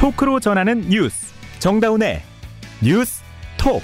토크로 0.00 0.40
전하는 0.40 0.88
뉴스 0.88 1.26
정다운의 1.58 2.22
뉴스 2.82 3.22
톡 3.58 3.82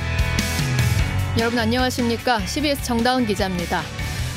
여러분 1.38 1.58
안녕하십니까? 1.58 2.40
CBS 2.40 2.82
정다운 2.82 3.26
기자입니다. 3.26 3.82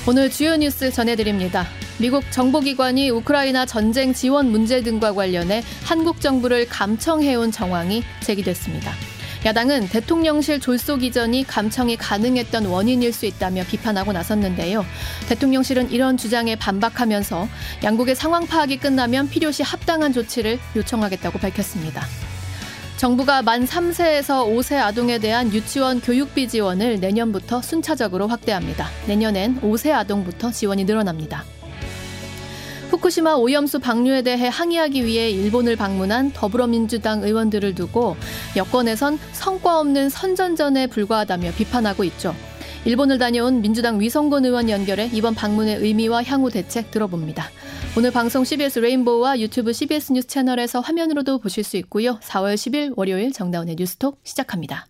오늘 0.06 0.30
주요 0.30 0.58
뉴스 0.58 0.92
전해드립니다. 0.92 1.66
미국 1.98 2.30
정보기관이 2.32 3.12
우크라이나 3.12 3.66
전쟁 3.66 4.12
지원 4.12 4.52
문제 4.52 4.84
등과 4.84 5.14
관련해 5.14 5.64
한국 5.86 6.20
정부를 6.20 6.68
감청해온 6.68 7.54
정황이 7.54 8.04
제기됐습니다. 8.24 8.92
야당은 9.46 9.88
대통령실 9.88 10.60
졸속 10.60 11.04
이전이 11.04 11.46
감청이 11.46 11.96
가능했던 11.96 12.66
원인일 12.66 13.14
수 13.14 13.26
있다며 13.26 13.64
비판하고 13.64 14.12
나섰는데요. 14.12 14.86
대통령실은 15.30 15.92
이런 15.92 16.18
주장에 16.18 16.58
반박하면서 16.58 17.48
양국의 17.84 18.16
상황 18.16 18.46
파악이 18.46 18.78
끝나면 18.78 19.30
필요시 19.30 19.64
합당한 19.64 20.12
조치를 20.12 20.60
요청하겠다고 20.76 21.40
밝혔습니다. 21.40 22.06
정부가 22.98 23.42
만 23.42 23.66
3세에서 23.66 24.46
5세 24.46 24.76
아동에 24.76 25.20
대한 25.20 25.54
유치원 25.54 26.02
교육비 26.02 26.50
지원을 26.50 27.00
내년부터 27.00 27.62
순차적으로 27.62 28.28
확대합니다. 28.28 28.90
내년엔 29.08 29.62
5세 29.62 29.94
아동부터 29.94 30.52
지원이 30.52 30.84
늘어납니다. 30.84 31.46
후쿠시마 32.90 33.36
오염수 33.36 33.80
방류에 33.80 34.24
대해 34.24 34.48
항의하기 34.48 35.06
위해 35.06 35.30
일본을 35.30 35.76
방문한 35.76 36.32
더불어민주당 36.34 37.24
의원들을 37.24 37.76
두고 37.76 38.16
여권에선 38.56 39.20
성과 39.32 39.80
없는 39.80 40.10
선전전에 40.10 40.88
불과하다며 40.88 41.52
비판하고 41.54 42.04
있죠. 42.06 42.36
일본을 42.86 43.20
다녀온 43.20 43.62
민주당 43.62 44.00
위성곤 44.00 44.46
의원 44.46 44.70
연결해 44.72 45.12
이번 45.14 45.36
방문의 45.36 45.76
의미와 45.76 46.24
향후 46.24 46.50
대책 46.50 46.90
들어봅니다. 46.90 47.50
오늘 47.96 48.10
방송 48.10 48.44
CBS 48.44 48.80
레인보우와 48.80 49.40
유튜브 49.40 49.72
CBS 49.72 50.14
뉴스 50.14 50.28
채널에서 50.28 50.80
화면으로도 50.80 51.38
보실 51.40 51.64
수 51.64 51.78
있고요. 51.78 52.20
4월 52.22 52.56
10일 52.56 52.94
월요일 52.96 53.32
정다운의 53.32 53.76
뉴스톡 53.76 54.20
시작합니다. 54.24 54.89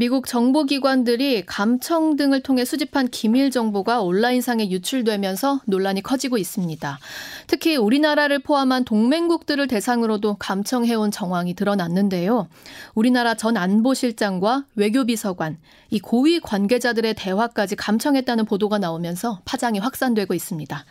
미국 0.00 0.28
정보기관들이 0.28 1.44
감청 1.44 2.14
등을 2.14 2.40
통해 2.40 2.64
수집한 2.64 3.08
기밀 3.08 3.50
정보가 3.50 4.00
온라인상에 4.00 4.70
유출되면서 4.70 5.62
논란이 5.66 6.04
커지고 6.04 6.38
있습니다. 6.38 7.00
특히 7.48 7.74
우리나라를 7.74 8.38
포함한 8.38 8.84
동맹국들을 8.84 9.66
대상으로도 9.66 10.36
감청해온 10.36 11.10
정황이 11.10 11.52
드러났는데요. 11.54 12.46
우리나라 12.94 13.34
전 13.34 13.56
안보실장과 13.56 14.66
외교비서관, 14.76 15.58
이 15.90 15.98
고위 15.98 16.38
관계자들의 16.38 17.14
대화까지 17.14 17.74
감청했다는 17.74 18.44
보도가 18.44 18.78
나오면서 18.78 19.40
파장이 19.44 19.80
확산되고 19.80 20.32
있습니다. 20.32 20.84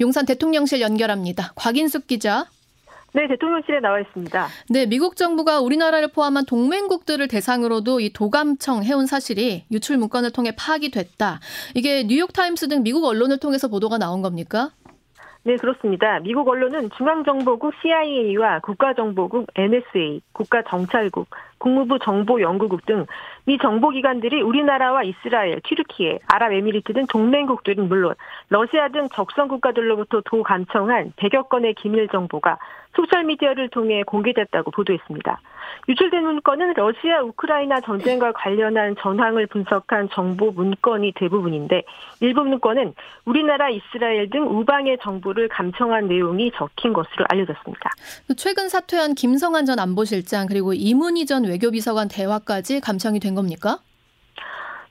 용산 0.00 0.24
대통령실 0.24 0.82
연결합니다. 0.82 1.52
곽인숙 1.56 2.06
기자. 2.06 2.46
네, 3.14 3.28
대통령실에 3.28 3.80
나와 3.80 4.00
있습니다. 4.00 4.46
네, 4.70 4.86
미국 4.86 5.16
정부가 5.16 5.60
우리나라를 5.60 6.08
포함한 6.08 6.46
동맹국들을 6.46 7.28
대상으로도 7.28 8.00
이 8.00 8.12
도감청 8.12 8.84
해온 8.84 9.06
사실이 9.06 9.64
유출 9.70 9.98
문건을 9.98 10.32
통해 10.32 10.52
파악이 10.56 10.90
됐다. 10.90 11.40
이게 11.74 12.04
뉴욕타임스 12.04 12.68
등 12.68 12.82
미국 12.82 13.04
언론을 13.04 13.38
통해서 13.38 13.68
보도가 13.68 13.98
나온 13.98 14.22
겁니까? 14.22 14.70
네, 15.44 15.56
그렇습니다. 15.56 16.20
미국 16.20 16.48
언론은 16.48 16.88
중앙정보국 16.96 17.74
CIA와 17.82 18.60
국가정보국 18.60 19.48
NSA, 19.56 20.20
국가정찰국, 20.32 21.26
국무부 21.62 21.98
정보 22.00 22.40
연구국 22.40 22.84
등 22.86 23.06
미 23.44 23.58
정보기관들이 23.58 24.40
우리나라와 24.40 25.02
이스라엘, 25.02 25.60
튀르키예, 25.62 26.20
아랍에미리트 26.28 26.92
등 26.92 27.06
동맹국들은 27.06 27.88
물론 27.88 28.14
러시아 28.48 28.88
등 28.88 29.08
적성 29.12 29.48
국가들로부터 29.48 30.22
도 30.24 30.42
감청한 30.42 31.12
100여 31.16 31.48
건의 31.48 31.74
기밀 31.74 32.08
정보가 32.08 32.58
소셜미디어를 32.94 33.70
통해 33.70 34.02
공개됐다고 34.04 34.70
보도했습니다. 34.70 35.40
유출된 35.88 36.22
문건은 36.22 36.74
러시아 36.76 37.22
우크라이나 37.22 37.80
전쟁과 37.80 38.32
관련한 38.32 38.94
전황을 39.00 39.46
분석한 39.46 40.10
정보 40.12 40.52
문건이 40.52 41.12
대부분인데 41.16 41.82
일부 42.20 42.44
문건은 42.44 42.94
우리나라 43.24 43.70
이스라엘 43.70 44.28
등 44.28 44.46
우방의 44.46 44.98
정보를 45.02 45.48
감청한 45.48 46.08
내용이 46.08 46.52
적힌 46.54 46.92
것으로 46.92 47.24
알려졌습니다. 47.30 47.90
최근 48.36 48.68
사퇴한 48.68 49.14
김성한 49.14 49.64
전 49.64 49.78
안보실장 49.78 50.46
그리고 50.46 50.74
이문희 50.74 51.24
전 51.24 51.46
외교비서관 51.52 52.08
대화까지 52.08 52.80
감청이 52.80 53.20
된 53.20 53.34
겁니까? 53.34 53.78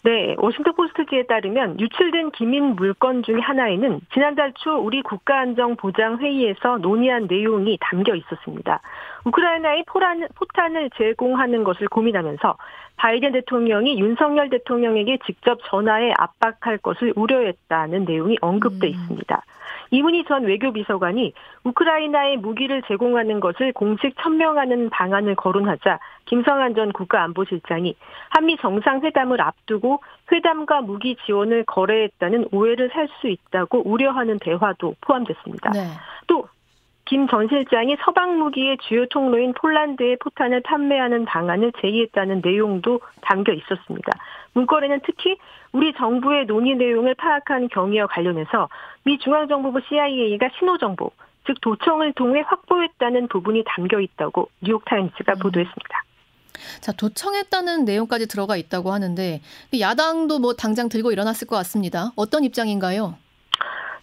네, 0.03 0.35
워싱턴 0.39 0.73
포스트지에 0.73 1.27
따르면 1.27 1.79
유출된 1.79 2.31
기밀 2.31 2.61
물건 2.61 3.21
중 3.21 3.39
하나에는 3.39 4.01
지난달 4.13 4.51
초 4.55 4.71
우리 4.71 5.03
국가안정보장회의에서 5.03 6.79
논의한 6.79 7.27
내용이 7.29 7.77
담겨 7.79 8.15
있었습니다. 8.15 8.81
우크라이나에 9.25 9.83
포란, 9.85 10.27
포탄을 10.35 10.89
제공하는 10.97 11.63
것을 11.63 11.87
고민하면서 11.87 12.57
바이든 12.97 13.33
대통령이 13.33 13.99
윤석열 13.99 14.49
대통령에게 14.49 15.19
직접 15.25 15.59
전화해 15.65 16.13
압박할 16.17 16.79
것을 16.79 17.13
우려했다는 17.15 18.05
내용이 18.05 18.37
언급돼 18.41 18.87
음. 18.87 18.89
있습니다. 18.89 19.43
이문희 19.91 20.25
전 20.25 20.45
외교비서관이 20.45 21.33
우크라이나에 21.63 22.37
무기를 22.37 22.81
제공하는 22.87 23.39
것을 23.39 23.73
공식 23.73 24.15
천명하는 24.21 24.89
방안을 24.89 25.35
거론하자 25.35 25.99
김성한 26.25 26.75
전 26.75 26.91
국가안보실장이 26.93 27.95
한미 28.29 28.57
정상회담을 28.57 29.41
앞두고 29.41 30.01
회담과 30.31 30.81
무기 30.81 31.17
지원을 31.25 31.65
거래했다는 31.65 32.47
오해를 32.51 32.89
살 32.93 33.11
수 33.19 33.27
있다고 33.27 33.81
우려하는 33.83 34.39
대화도 34.39 34.95
포함됐습니다. 35.01 35.71
네. 35.71 35.79
또 36.27 36.47
김전 37.05 37.49
실장이 37.49 37.97
서방 38.05 38.39
무기의 38.39 38.77
주요 38.87 39.05
통로인 39.07 39.53
폴란드에 39.53 40.15
포탄을 40.21 40.61
판매하는 40.61 41.25
방안을 41.25 41.73
제의했다는 41.81 42.41
내용도 42.41 43.01
담겨 43.21 43.51
있었습니다. 43.51 44.11
문건에는 44.53 45.01
특히 45.05 45.37
우리 45.71 45.93
정부의 45.93 46.45
논의 46.45 46.75
내용을 46.75 47.15
파악한 47.15 47.69
경위와 47.69 48.07
관련해서 48.07 48.69
미 49.03 49.17
중앙정보부 49.19 49.79
CIA가 49.87 50.49
신호정보, 50.59 51.11
즉 51.47 51.59
도청을 51.61 52.13
통해 52.13 52.41
확보했다는 52.45 53.27
부분이 53.29 53.63
담겨 53.65 53.99
있다고 53.99 54.49
뉴욕타임스가 54.61 55.33
음. 55.33 55.39
보도했습니다. 55.39 56.03
자, 56.79 56.91
도청했다는 56.91 57.85
내용까지 57.85 58.27
들어가 58.27 58.55
있다고 58.55 58.91
하는데 58.91 59.41
야당도 59.79 60.39
뭐 60.39 60.53
당장 60.53 60.89
들고 60.89 61.11
일어났을 61.11 61.47
것 61.47 61.55
같습니다. 61.57 62.11
어떤 62.15 62.43
입장인가요? 62.43 63.15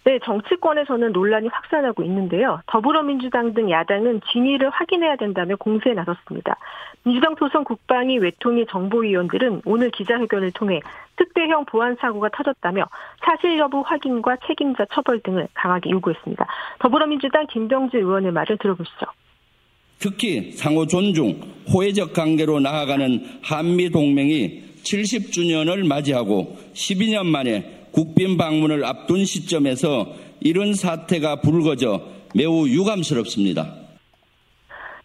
네, 0.05 0.19
정치권에서는 0.23 1.11
논란이 1.11 1.49
확산하고 1.49 2.03
있는데요. 2.03 2.61
더불어민주당 2.67 3.53
등 3.53 3.69
야당은 3.69 4.21
진위를 4.31 4.69
확인해야 4.69 5.17
된다며 5.17 5.55
공세에 5.57 5.93
나섰습니다. 5.93 6.57
민주당 7.03 7.35
소선 7.37 7.63
국방위 7.63 8.17
외통위 8.17 8.65
정보위원들은 8.69 9.61
오늘 9.65 9.89
기자회견을 9.91 10.51
통해 10.51 10.79
특대형 11.15 11.65
보안 11.65 11.95
사고가 11.99 12.29
터졌다며 12.29 12.85
사실 13.25 13.57
여부 13.57 13.81
확인과 13.81 14.37
책임자 14.47 14.85
처벌 14.93 15.19
등을 15.21 15.47
강하게 15.53 15.89
요구했습니다. 15.91 16.45
더불어민주당 16.79 17.45
김병지 17.47 17.97
의원의 17.97 18.31
말을 18.31 18.57
들어보시죠. 18.57 19.05
특히 19.99 20.53
상호 20.53 20.87
존중, 20.87 21.41
호혜적 21.73 22.13
관계로 22.13 22.61
나아가는 22.61 23.39
한미 23.43 23.89
동맹이 23.89 24.63
70주년을 24.83 25.85
맞이하고 25.85 26.57
12년 26.73 27.25
만에 27.25 27.78
국빈 27.91 28.37
방문을 28.37 28.85
앞둔 28.85 29.25
시점에서 29.25 30.07
이런 30.39 30.73
사태가 30.73 31.41
불거져 31.41 32.01
매우 32.35 32.67
유감스럽습니다. 32.67 33.79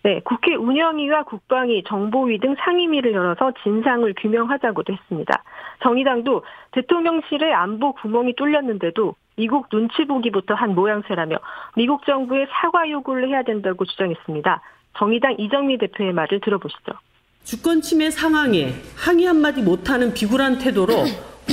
네, 0.03 0.21
국회 0.22 0.55
운영위와 0.55 1.23
국방위, 1.23 1.83
정보위 1.89 2.39
등 2.39 2.55
상임위를 2.59 3.15
열어서 3.15 3.53
진상을 3.62 4.15
규명하자고도 4.21 4.93
했습니다. 4.93 5.43
정의당도 5.83 6.44
대통령실의 6.73 7.55
안보 7.55 7.94
구멍이 7.94 8.34
뚫렸는데도 8.37 9.15
미국 9.37 9.71
눈치 9.71 10.05
보기부터 10.06 10.53
한 10.53 10.75
모양새라며 10.75 11.37
미국 11.75 12.05
정부에 12.05 12.47
사과 12.50 12.88
요구를 12.88 13.29
해야 13.29 13.43
된다고 13.43 13.87
주장했습니다. 13.87 14.61
정의당 14.99 15.37
이정미 15.38 15.79
대표의 15.79 16.12
말을 16.12 16.41
들어보시죠. 16.41 16.93
주권 17.43 17.81
침해 17.81 18.11
상황에 18.11 18.75
항의 18.97 19.26
한마디 19.26 19.62
못하는 19.62 20.12
비굴한 20.12 20.58
태도로 20.58 20.93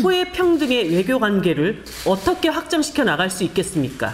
호혜 0.04 0.32
평등의 0.32 0.94
외교 0.96 1.20
관계를 1.20 1.84
어떻게 2.08 2.50
확장시켜 2.50 3.04
나갈 3.04 3.30
수 3.30 3.44
있겠습니까? 3.44 4.14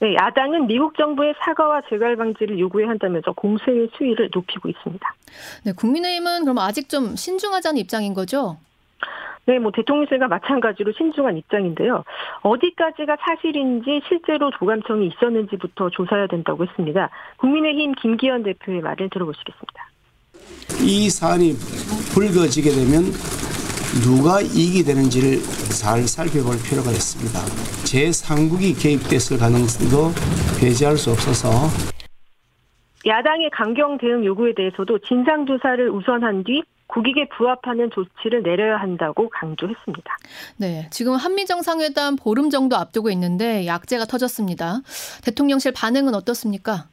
네, 0.00 0.14
야당은 0.14 0.66
미국 0.66 0.96
정부의 0.96 1.34
사과와 1.44 1.82
재갈 1.88 2.16
방지를 2.16 2.58
요구해야 2.58 2.90
한다면서 2.90 3.32
공세의 3.32 3.90
수위를 3.96 4.30
높이고 4.32 4.68
있습니다. 4.68 5.14
네, 5.64 5.72
국민의힘은 5.72 6.42
그럼 6.42 6.58
아직 6.58 6.88
좀 6.88 7.16
신중하자는 7.16 7.78
입장인 7.78 8.14
거죠? 8.14 8.58
네, 9.46 9.58
뭐 9.58 9.72
대통령실과 9.72 10.28
마찬가지로 10.28 10.92
신중한 10.92 11.36
입장인데요. 11.36 12.04
어디까지가 12.42 13.16
사실인지 13.20 14.02
실제로 14.08 14.50
조감청이 14.58 15.08
있었는지부터 15.08 15.90
조사해야 15.90 16.26
된다고 16.28 16.64
했습니다. 16.64 17.10
국민의힘 17.36 17.94
김기현 17.94 18.42
대표의 18.42 18.80
말을 18.80 19.10
들어보시겠습니다. 19.10 19.88
이 20.82 21.10
사안이 21.10 21.52
불거지게 22.14 22.70
되면 22.70 23.04
누가 24.02 24.40
이익이 24.40 24.82
되는지를 24.84 25.40
잘 25.70 26.06
살펴볼 26.08 26.56
필요가 26.62 26.90
있습니다. 26.90 27.38
제3국이 27.84 28.80
개입됐을 28.80 29.38
가능성도 29.38 30.10
배제할 30.58 30.96
수 30.96 31.12
없어서 31.12 31.48
야당의 33.06 33.50
강경 33.50 33.98
대응 33.98 34.24
요구에 34.24 34.54
대해서도 34.56 34.98
진상 35.00 35.46
조사를 35.46 35.90
우선한 35.90 36.44
뒤 36.44 36.62
국익에 36.86 37.28
부합하는 37.36 37.90
조치를 37.90 38.42
내려야 38.42 38.76
한다고 38.76 39.28
강조했습니다. 39.28 40.16
네, 40.58 40.88
지금 40.90 41.14
한미 41.14 41.46
정상회담 41.46 42.16
보름 42.16 42.50
정도 42.50 42.76
앞두고 42.76 43.10
있는데 43.10 43.66
약재가 43.66 44.06
터졌습니다. 44.06 44.80
대통령실 45.22 45.72
반응은 45.72 46.14
어떻습니까? 46.14 46.86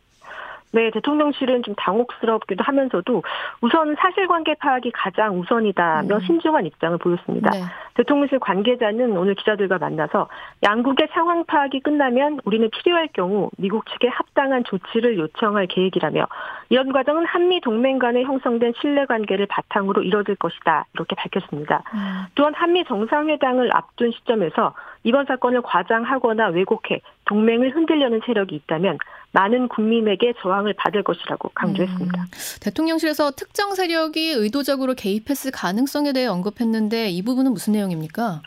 네, 0.73 0.89
대통령실은 0.91 1.63
좀 1.63 1.75
당혹스럽기도 1.75 2.63
하면서도 2.63 3.23
우선 3.61 3.95
사실관계 3.99 4.55
파악이 4.55 4.91
가장 4.91 5.39
우선이다며 5.39 6.15
음. 6.15 6.19
신중한 6.21 6.65
입장을 6.65 6.97
보였습니다. 6.97 7.51
네. 7.51 7.63
대통령실 7.95 8.39
관계자는 8.39 9.17
오늘 9.17 9.35
기자들과 9.35 9.77
만나서 9.77 10.29
양국의 10.63 11.09
상황 11.11 11.43
파악이 11.45 11.81
끝나면 11.81 12.39
우리는 12.45 12.69
필요할 12.69 13.09
경우 13.13 13.49
미국 13.57 13.85
측에 13.87 14.07
합당한 14.07 14.63
조치를 14.63 15.17
요청할 15.17 15.67
계획이라며 15.67 16.25
이런 16.71 16.93
과정은 16.93 17.25
한미 17.25 17.59
동맹 17.59 17.99
간에 17.99 18.23
형성된 18.23 18.71
신뢰 18.79 19.05
관계를 19.05 19.45
바탕으로 19.47 20.03
이뤄질 20.03 20.35
것이다 20.37 20.85
이렇게 20.93 21.17
밝혔습니다. 21.17 21.83
음. 21.93 22.23
또한 22.33 22.53
한미 22.55 22.85
정상회담을 22.85 23.75
앞둔 23.75 24.13
시점에서 24.13 24.73
이번 25.03 25.25
사건을 25.25 25.63
과장하거나 25.63 26.47
왜곡해 26.47 27.01
동맹을 27.25 27.75
흔들려는 27.75 28.21
세력이 28.25 28.55
있다면 28.55 28.97
많은 29.33 29.67
국민에게 29.67 30.33
저항을 30.41 30.73
받을 30.77 31.03
것이라고 31.03 31.49
강조했습니다. 31.53 32.21
음, 32.21 32.27
대통령실에서 32.61 33.31
특정 33.31 33.75
세력이 33.75 34.31
의도적으로 34.31 34.93
개입했을 34.93 35.51
가능성에 35.51 36.13
대해 36.13 36.27
언급했는데 36.27 37.09
이 37.09 37.21
부분은 37.21 37.51
무슨 37.51 37.73
내용입니까? 37.73 38.41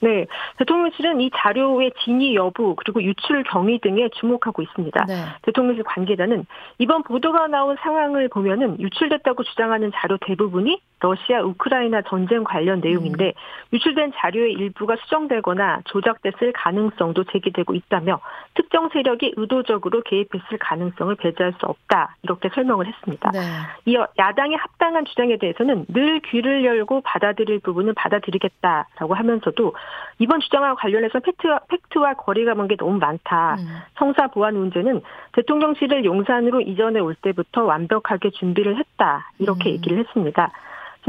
네, 0.00 0.26
대통령실은 0.58 1.20
이 1.20 1.30
자료의 1.34 1.92
진위 2.02 2.34
여부 2.34 2.74
그리고 2.76 3.02
유출 3.02 3.42
경위 3.44 3.78
등에 3.80 4.08
주목하고 4.14 4.62
있습니다. 4.62 5.04
네. 5.06 5.14
대통령실 5.42 5.84
관계자는 5.84 6.46
이번 6.78 7.02
보도가 7.02 7.48
나온 7.48 7.76
상황을 7.80 8.28
보면은 8.28 8.80
유출됐다고 8.80 9.44
주장하는 9.44 9.92
자료 9.94 10.16
대부분이 10.18 10.80
러시아 11.00 11.42
우크라이나 11.42 12.02
전쟁 12.02 12.44
관련 12.44 12.80
내용인데 12.80 13.26
음. 13.26 13.32
유출된 13.72 14.12
자료의 14.16 14.52
일부가 14.54 14.96
수정되거나 14.96 15.82
조작됐을 15.84 16.52
가능성도 16.52 17.24
제기되고 17.24 17.74
있다며 17.74 18.20
특정 18.54 18.88
세력이 18.88 19.34
의도적으로 19.36 20.02
개입했을 20.02 20.58
가능성을 20.58 21.14
배제할 21.16 21.52
수 21.58 21.66
없다 21.66 22.16
이렇게 22.22 22.48
설명을 22.54 22.86
했습니다. 22.86 23.30
네. 23.32 23.40
이어 23.84 24.06
야당의 24.18 24.56
합당한 24.56 25.04
주장에 25.04 25.36
대해서는 25.36 25.84
늘 25.88 26.20
귀를 26.20 26.64
열고 26.64 27.02
받아들일 27.02 27.60
부분은 27.60 27.94
받아들이겠다라고 27.94 29.14
하면서도 29.14 29.74
이번 30.18 30.40
주장과 30.40 30.76
관련해서 30.76 31.20
팩트와, 31.20 31.60
팩트와 31.68 32.14
거리가 32.14 32.54
먼 32.54 32.70
게 32.70 32.76
너무 32.76 32.98
많다. 32.98 33.56
음. 33.58 33.82
청사 33.96 34.28
보안 34.28 34.54
문제는 34.54 35.02
대통령실을 35.32 36.04
용산으로 36.04 36.60
이전해 36.60 37.00
올 37.00 37.16
때부터 37.16 37.64
완벽하게 37.64 38.30
준비를 38.30 38.78
했다. 38.78 39.32
이렇게 39.40 39.70
음. 39.70 39.74
얘기를 39.74 39.98
했습니다. 39.98 40.52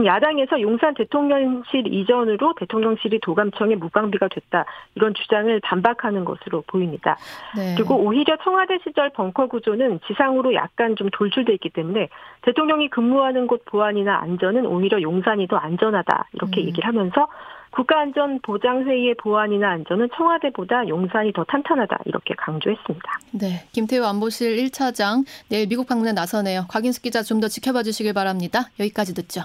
야당에서 0.06 0.62
용산 0.62 0.94
대통령실 0.94 1.94
이전으로 1.94 2.54
대통령실이 2.58 3.20
도감청의 3.22 3.76
무방비가 3.76 4.30
됐다 4.30 4.66
이런 4.96 5.14
주장을 5.14 5.60
반박하는 5.62 6.26
것으로 6.26 6.64
보입니다. 6.68 7.18
네. 7.56 7.76
그리고 7.76 7.96
오히려 7.96 8.38
청와대 8.44 8.80
시절 8.84 9.10
벙커 9.10 9.48
구조는 9.48 10.00
지상으로 10.08 10.54
약간 10.54 10.96
좀 10.96 11.10
돌출돼 11.12 11.54
있기 11.54 11.70
때문에 11.70 12.10
대통령이 12.42 12.90
근무하는 12.90 13.48
곳 13.48 13.66
보안이나 13.66 14.20
안전은 14.22 14.66
오히려 14.66 15.02
용산이 15.02 15.48
더 15.48 15.58
안전하다 15.58 16.28
이렇게 16.34 16.62
음. 16.62 16.68
얘기를 16.68 16.88
하면서 16.88 17.28
국가안전보장회의의 17.72 19.16
보안이나 19.16 19.72
안전은 19.72 20.10
청와대보다 20.16 20.88
용산이 20.90 21.32
더 21.34 21.44
탄탄하다 21.46 22.00
이렇게 22.06 22.34
강조했습니다. 22.36 23.20
네, 23.32 23.66
김태우 23.72 24.04
안보실 24.04 24.58
1차장 24.58 25.26
내일 25.50 25.68
미국 25.68 25.88
방문에 25.88 26.12
나서네요. 26.14 26.66
곽인숙 26.70 27.04
기자 27.04 27.24
좀 27.24 27.42
더 27.42 27.48
지켜봐 27.48 27.82
주시길 27.84 28.14
바랍니다. 28.14 28.70
여기까지 28.80 29.16
듣죠. 29.16 29.42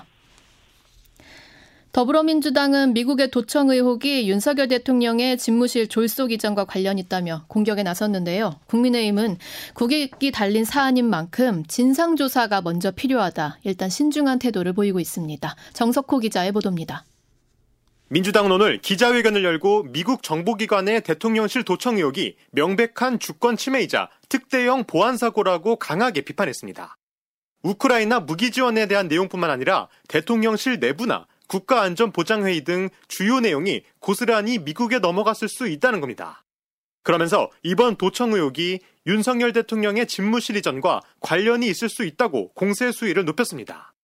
더불어민주당은 1.96 2.92
미국의 2.92 3.30
도청 3.30 3.70
의혹이 3.70 4.28
윤석열 4.28 4.68
대통령의 4.68 5.38
집무실 5.38 5.88
졸속 5.88 6.30
이전과 6.30 6.66
관련 6.66 6.98
있다며 6.98 7.46
공격에 7.48 7.82
나섰는데요. 7.82 8.60
국민의힘은 8.66 9.38
국익이 9.72 10.30
달린 10.30 10.66
사안인 10.66 11.08
만큼 11.08 11.64
진상조사가 11.64 12.60
먼저 12.60 12.90
필요하다. 12.90 13.60
일단 13.64 13.88
신중한 13.88 14.40
태도를 14.40 14.74
보이고 14.74 15.00
있습니다. 15.00 15.56
정석호 15.72 16.18
기자의 16.18 16.52
보도입니다. 16.52 17.06
민주당은 18.08 18.52
오늘 18.52 18.78
기자회견을 18.82 19.42
열고 19.42 19.84
미국 19.84 20.22
정보기관의 20.22 21.00
대통령실 21.00 21.62
도청 21.62 21.96
의혹이 21.96 22.36
명백한 22.50 23.20
주권 23.20 23.56
침해이자 23.56 24.10
특대형 24.28 24.84
보안 24.84 25.16
사고라고 25.16 25.76
강하게 25.76 26.20
비판했습니다. 26.20 26.94
우크라이나 27.62 28.20
무기 28.20 28.50
지원에 28.50 28.86
대한 28.86 29.08
내용뿐만 29.08 29.48
아니라 29.48 29.88
대통령실 30.08 30.78
내부나 30.78 31.26
국가안전보장회의 31.46 32.64
등 32.64 32.88
주요 33.08 33.40
내용이 33.40 33.82
고스란히 33.98 34.58
미국에 34.58 34.98
넘어갔을 34.98 35.48
수 35.48 35.68
있다는 35.68 36.00
겁니다. 36.00 36.44
그러면서 37.02 37.50
이번 37.62 37.96
도청 37.96 38.32
의혹이 38.32 38.80
윤석열 39.06 39.52
대통령의 39.52 40.08
집무실 40.08 40.56
이전과 40.56 41.02
관련이 41.20 41.68
있을 41.68 41.88
수 41.88 42.04
있다고 42.04 42.52
공세 42.54 42.90
수위를 42.90 43.24
높였습니다. 43.24 43.94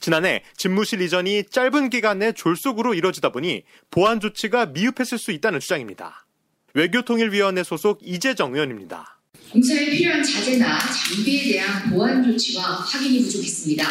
지난해 0.00 0.42
집무실 0.56 1.00
이전이 1.00 1.44
짧은 1.50 1.90
기간에 1.90 2.32
졸속으로 2.32 2.94
이뤄지다 2.94 3.30
보니 3.30 3.64
보안 3.90 4.20
조치가 4.20 4.66
미흡했을 4.66 5.18
수 5.18 5.32
있다는 5.32 5.58
주장입니다. 5.58 6.26
외교통일위원회 6.74 7.64
소속 7.64 7.98
이재정 8.02 8.54
의원입니다. 8.54 9.18
공사에 9.50 9.90
필요한 9.90 10.22
자재나 10.22 10.78
장비에 10.78 11.52
대한 11.52 11.90
보안 11.90 12.22
조치와 12.22 12.62
확인이 12.62 13.22
부족했습니다. 13.22 13.84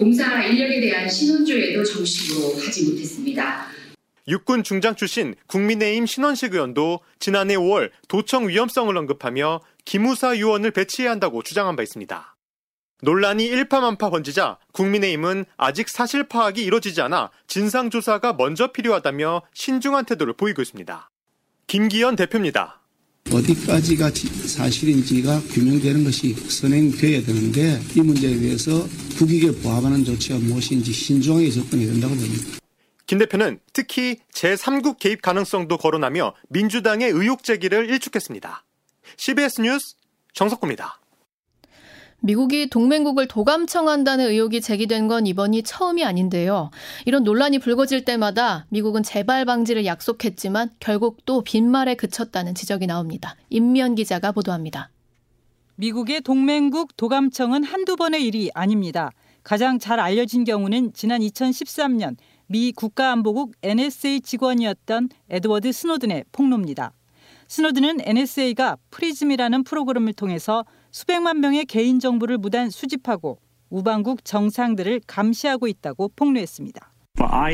공사 0.00 0.42
인력에 0.42 0.80
대한 0.80 1.06
신원조회도 1.06 1.84
정식으로 1.84 2.54
하지 2.54 2.86
못했습니다. 2.88 3.66
육군 4.28 4.62
중장 4.62 4.96
출신 4.96 5.34
국민의힘 5.46 6.06
신원식 6.06 6.54
의원도 6.54 7.00
지난해 7.18 7.54
5월 7.56 7.90
도청 8.08 8.48
위험성을 8.48 8.96
언급하며 8.96 9.60
기무사 9.84 10.38
요원을 10.38 10.70
배치해야 10.70 11.10
한다고 11.10 11.42
주장한 11.42 11.76
바 11.76 11.82
있습니다. 11.82 12.34
논란이 13.02 13.44
일파만파 13.44 14.08
번지자 14.08 14.56
국민의힘은 14.72 15.44
아직 15.58 15.90
사실 15.90 16.24
파악이 16.24 16.62
이뤄지지 16.62 17.02
않아 17.02 17.30
진상조사가 17.46 18.32
먼저 18.32 18.72
필요하다며 18.72 19.42
신중한 19.52 20.06
태도를 20.06 20.32
보이고 20.32 20.62
있습니다. 20.62 21.10
김기현 21.66 22.16
대표입니다. 22.16 22.79
어디까지가 23.32 24.10
사실인지가 24.10 25.40
규명되는 25.52 26.04
것이 26.04 26.34
선행되어야 26.34 27.22
되는데 27.22 27.80
이 27.94 28.00
문제에 28.00 28.36
대해서 28.38 28.86
국익에 29.16 29.52
부합하는 29.60 30.04
조치가 30.04 30.38
무엇인지 30.38 30.92
신중하게 30.92 31.50
접근해야 31.50 31.92
된다고 31.92 32.14
봅니다. 32.14 32.58
김 33.06 33.18
대표는 33.18 33.60
특히 33.72 34.18
제3국 34.34 34.98
개입 34.98 35.22
가능성도 35.22 35.78
거론하며 35.78 36.34
민주당의 36.48 37.10
의혹 37.10 37.42
제기를 37.42 37.88
일축했습니다. 37.90 38.64
CBS 39.16 39.60
뉴스 39.62 39.94
정석구입니다. 40.32 41.00
미국이 42.22 42.68
동맹국을 42.68 43.28
도감청한다는 43.28 44.26
의혹이 44.26 44.60
제기된 44.60 45.08
건 45.08 45.26
이번이 45.26 45.62
처음이 45.62 46.04
아닌데요. 46.04 46.70
이런 47.06 47.24
논란이 47.24 47.58
불거질 47.58 48.04
때마다 48.04 48.66
미국은 48.68 49.02
재발 49.02 49.44
방지를 49.44 49.86
약속했지만 49.86 50.70
결국 50.80 51.24
또 51.24 51.42
빈말에 51.42 51.94
그쳤다는 51.94 52.54
지적이 52.54 52.86
나옵니다. 52.86 53.36
임면 53.48 53.94
기자가 53.94 54.32
보도합니다. 54.32 54.90
미국의 55.76 56.20
동맹국 56.20 56.96
도감청은 56.98 57.64
한두 57.64 57.96
번의 57.96 58.22
일이 58.22 58.50
아닙니다. 58.52 59.12
가장 59.42 59.78
잘 59.78 59.98
알려진 59.98 60.44
경우는 60.44 60.92
지난 60.92 61.22
2013년 61.22 62.16
미 62.46 62.72
국가안보국 62.72 63.52
NSA 63.62 64.20
직원이었던 64.20 65.08
에드워드 65.30 65.72
스노든의 65.72 66.24
폭로입니다. 66.32 66.92
스노든은 67.48 68.00
NSA가 68.02 68.76
프리즘이라는 68.90 69.64
프로그램을 69.64 70.12
통해서 70.12 70.64
수백만 70.90 71.40
명의 71.40 71.64
개인 71.64 72.00
정보를 72.00 72.38
무단 72.38 72.70
수집하고 72.70 73.38
우방국 73.68 74.24
정상들을 74.24 75.02
감시하고 75.06 75.68
있다고 75.68 76.10
폭로했습니다. 76.16 76.92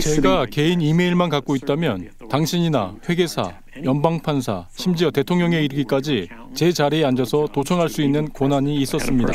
제가 0.01 0.47
개인 0.47 0.81
이메일만 0.81 1.29
갖고 1.29 1.57
있다면 1.57 2.11
당신이나 2.31 2.97
회계사, 3.09 3.61
연방판사, 3.85 4.69
심지어 4.73 5.11
대통령에 5.11 5.63
이르기까지 5.63 6.29
제 6.55 6.73
자리에 6.73 7.05
앉아서 7.05 7.49
도청할 7.53 7.89
수 7.89 8.03
있는 8.03 8.33
권한이 8.33 8.77
있었습니다. 8.83 9.33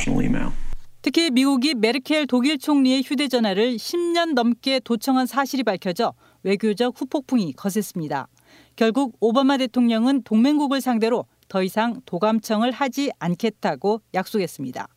특히 1.03 1.31
미국이 1.31 1.74
메르켈 1.74 2.27
독일 2.27 2.60
총리의 2.60 3.03
휴대전화를 3.03 3.75
10년 3.77 4.34
넘게 4.34 4.79
도청한 4.79 5.25
사실이 5.25 5.63
밝혀져 5.63 6.13
외교적 6.43 7.00
후폭풍이 7.00 7.53
거셌습니다. 7.53 8.27
결국 8.75 9.17
오바마 9.20 9.58
대통령은 9.58 10.24
동맹국을 10.24 10.79
상대로 10.79 11.25
더 11.51 11.62
이상 11.63 12.00
도감청을 12.05 12.72
하지 12.72 13.12
않겠다고 13.20 14.00
약속했습니다. 14.13 14.88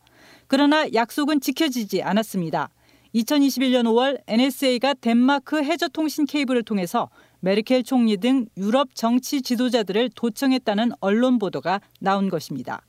그러나 0.47 0.85
약속은 0.93 1.41
지켜지지 1.41 2.01
않았습니다. 2.01 2.69
2021년 3.13 3.83
5월 3.83 4.21
NSA가 4.25 4.93
덴마크 4.93 5.61
해저통신 5.61 6.25
케이블을 6.25 6.63
통해서 6.63 7.09
메르켈 7.41 7.83
총리 7.83 8.15
등 8.15 8.45
유럽 8.55 8.95
정치 8.95 9.41
지도자들을 9.41 10.11
도청했다는 10.15 10.93
언론 11.01 11.39
보도가 11.39 11.81
나온 11.99 12.29
것입니다. 12.29 12.81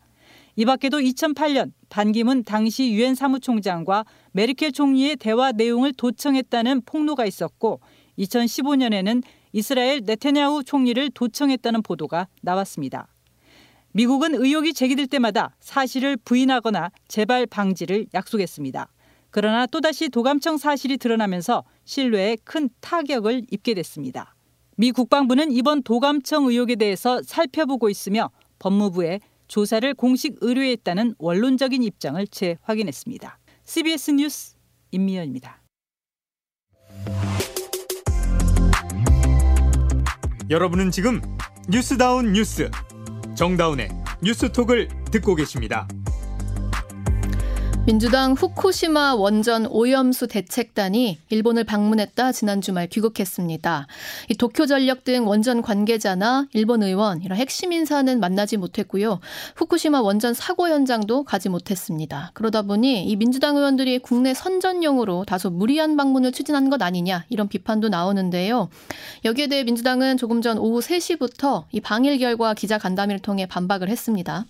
이 0.55 0.65
밖에도 0.65 1.01
2008년 1.01 1.73
반기문 1.89 2.45
당시 2.45 2.93
유엔 2.93 3.17
사무총장과 3.17 4.05
메르켈 4.31 4.71
총리의 4.71 5.17
대화 5.17 5.51
내용을 5.51 5.93
도청했다는 5.93 6.83
폭로가 6.83 7.27
있었고 7.27 7.81
2015년에는 8.17 9.25
이스라엘 9.53 10.03
네테냐후 10.05 10.63
총리를 10.63 11.11
도청했다는 11.11 11.83
보도가 11.83 12.29
나왔습니다. 12.43 13.09
미국은 13.97 14.35
의혹이 14.35 14.75
제기될 14.75 15.07
때마다 15.07 15.57
사실을 15.59 16.19
부인하거나 16.19 16.91
재발 17.09 17.47
방지를 17.47 18.05
약속했습니다. 18.13 18.93
그러나 19.31 19.65
또다시 19.65 20.11
도감청 20.11 20.59
사실이 20.59 20.99
드러나면서 20.99 21.65
신뢰에 21.87 22.37
큰 22.45 22.69
타격을 22.83 23.47
입게 23.51 23.73
됐습니다. 23.73 24.35
미 24.77 24.93
국방부는 24.93 25.51
이번 25.51 25.83
도감청 25.83 26.45
의혹에 26.45 26.77
대해서 26.77 27.23
살펴보고 27.23 27.89
있으며 27.89 28.31
법무부에 28.59 29.21
조사를 29.49 29.95
공식 29.95 30.37
의뢰했다는 30.43 31.15
원론적인 31.17 31.83
입장을 31.83 32.27
재확인했습니다. 32.27 33.39
CBS 33.65 34.11
뉴스 34.11 34.57
임미연입니다. 34.91 35.63
여러분은 40.51 40.91
지금 40.91 41.23
뉴스다운 41.71 42.35
뉴스 42.35 42.71
정다운의 43.37 43.91
뉴스톡을 44.23 44.89
듣고 45.13 45.35
계십니다. 45.35 45.87
민주당 47.87 48.33
후쿠시마 48.33 49.15
원전 49.15 49.65
오염수 49.67 50.27
대책단이 50.27 51.21
일본을 51.29 51.63
방문했다 51.63 52.33
지난 52.33 52.61
주말 52.61 52.89
귀국했습니다. 52.89 53.87
이 54.29 54.35
도쿄전력 54.35 55.05
등 55.05 55.29
원전 55.29 55.63
관계자나 55.63 56.49
일본 56.53 56.83
의원 56.83 57.23
이런 57.23 57.39
핵심 57.39 57.71
인사는 57.71 58.19
만나지 58.19 58.57
못했고요. 58.57 59.21
후쿠시마 59.55 60.01
원전 60.01 60.35
사고 60.35 60.69
현장도 60.69 61.23
가지 61.23 61.49
못했습니다. 61.49 62.33
그러다 62.35 62.63
보니 62.63 63.05
이 63.05 63.15
민주당 63.15 63.57
의원들이 63.57 64.01
국내 64.01 64.35
선전용으로 64.35 65.25
다소 65.25 65.51
무리한 65.51 65.97
방문을 65.97 66.33
추진한 66.33 66.71
것 66.71 66.83
아니냐 66.83 67.25
이런 67.29 67.47
비판도 67.47 67.89
나오는데요. 67.89 68.69
여기에 69.25 69.47
대해 69.47 69.63
민주당은 69.63 70.17
조금 70.17 70.43
전 70.43 70.59
오후 70.59 70.81
3시부터 70.81 71.67
이 71.71 71.81
방일 71.81 72.19
결과 72.19 72.53
기자 72.53 72.79
간담회를 72.79 73.21
통해 73.21 73.47
반박을 73.47 73.89
했습니다. 73.89 74.45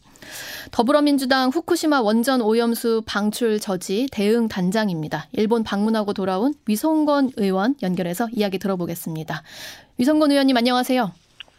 더불어민주당 0.71 1.51
후쿠시마 1.51 2.01
원전 2.01 2.41
오염수 2.41 3.03
방출 3.07 3.59
저지 3.59 4.07
대응 4.13 4.49
단장입니다. 4.49 5.27
일본 5.33 5.63
방문하고 5.65 6.13
돌아온 6.13 6.55
위성건 6.67 7.31
의원 7.37 7.75
연결해서 7.83 8.29
이야기 8.33 8.59
들어보겠습니다. 8.59 9.43
위성건 9.99 10.31
의원님 10.31 10.57
안녕하세요. 10.57 11.13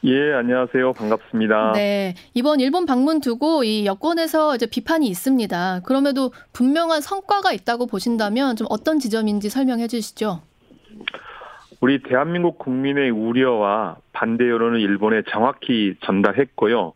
예, 0.03 0.33
안녕하세요. 0.33 0.93
반갑습니다. 0.93 1.71
네. 1.73 2.13
이번 2.35 2.59
일본 2.59 2.85
방문 2.85 3.19
두고 3.19 3.63
이 3.63 3.85
여권에서 3.85 4.55
이제 4.55 4.67
비판이 4.67 5.07
있습니다. 5.07 5.81
그럼에도 5.83 6.31
분명한 6.53 7.01
성과가 7.01 7.51
있다고 7.51 7.87
보신다면 7.87 8.55
좀 8.55 8.67
어떤 8.69 8.99
지점인지 8.99 9.49
설명해 9.49 9.87
주시죠. 9.87 10.41
우리 11.81 12.01
대한민국 12.03 12.57
국민의 12.59 13.09
우려와 13.09 13.97
반대 14.13 14.47
여론을 14.47 14.79
일본에 14.81 15.23
정확히 15.29 15.95
전달했고요. 16.03 16.93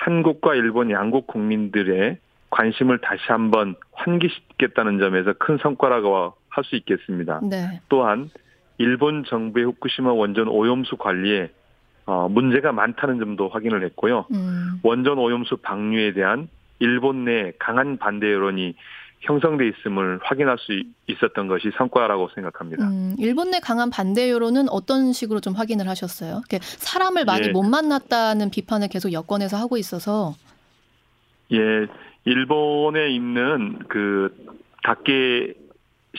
한국과 0.00 0.54
일본 0.54 0.90
양국 0.90 1.26
국민들의 1.26 2.16
관심을 2.48 2.98
다시 2.98 3.22
한번 3.28 3.74
환기시켰다는 3.92 4.98
점에서 4.98 5.34
큰 5.34 5.58
성과라고 5.58 6.34
할 6.48 6.64
수 6.64 6.76
있겠습니다. 6.76 7.40
네. 7.42 7.80
또한 7.88 8.28
일본 8.78 9.24
정부의 9.24 9.66
후쿠시마 9.66 10.12
원전 10.12 10.48
오염수 10.48 10.96
관리에 10.96 11.50
어, 12.06 12.28
문제가 12.28 12.72
많다는 12.72 13.18
점도 13.18 13.48
확인을 13.48 13.84
했고요. 13.84 14.26
음. 14.32 14.80
원전 14.82 15.18
오염수 15.18 15.58
방류에 15.58 16.12
대한 16.12 16.48
일본 16.80 17.24
내 17.24 17.52
강한 17.58 17.98
반대 17.98 18.32
여론이 18.32 18.74
형성돼 19.20 19.68
있음을 19.68 20.18
확인할 20.22 20.56
수 20.58 20.82
있었던 21.06 21.46
것이 21.46 21.70
성과라고 21.76 22.30
생각합니다. 22.34 22.86
음, 22.88 23.16
일본 23.18 23.50
내 23.50 23.60
강한 23.60 23.90
반대 23.90 24.30
여론은 24.30 24.68
어떤 24.70 25.12
식으로 25.12 25.40
좀 25.40 25.54
확인을 25.54 25.88
하셨어요? 25.88 26.42
사람을 26.60 27.24
많이 27.26 27.48
예. 27.48 27.50
못 27.52 27.62
만났다는 27.62 28.50
비판을 28.50 28.88
계속 28.88 29.12
여권에서 29.12 29.58
하고 29.58 29.76
있어서 29.76 30.34
예, 31.52 31.58
일본에 32.24 33.10
있는 33.10 33.78
그 33.88 34.34
다케 34.82 35.54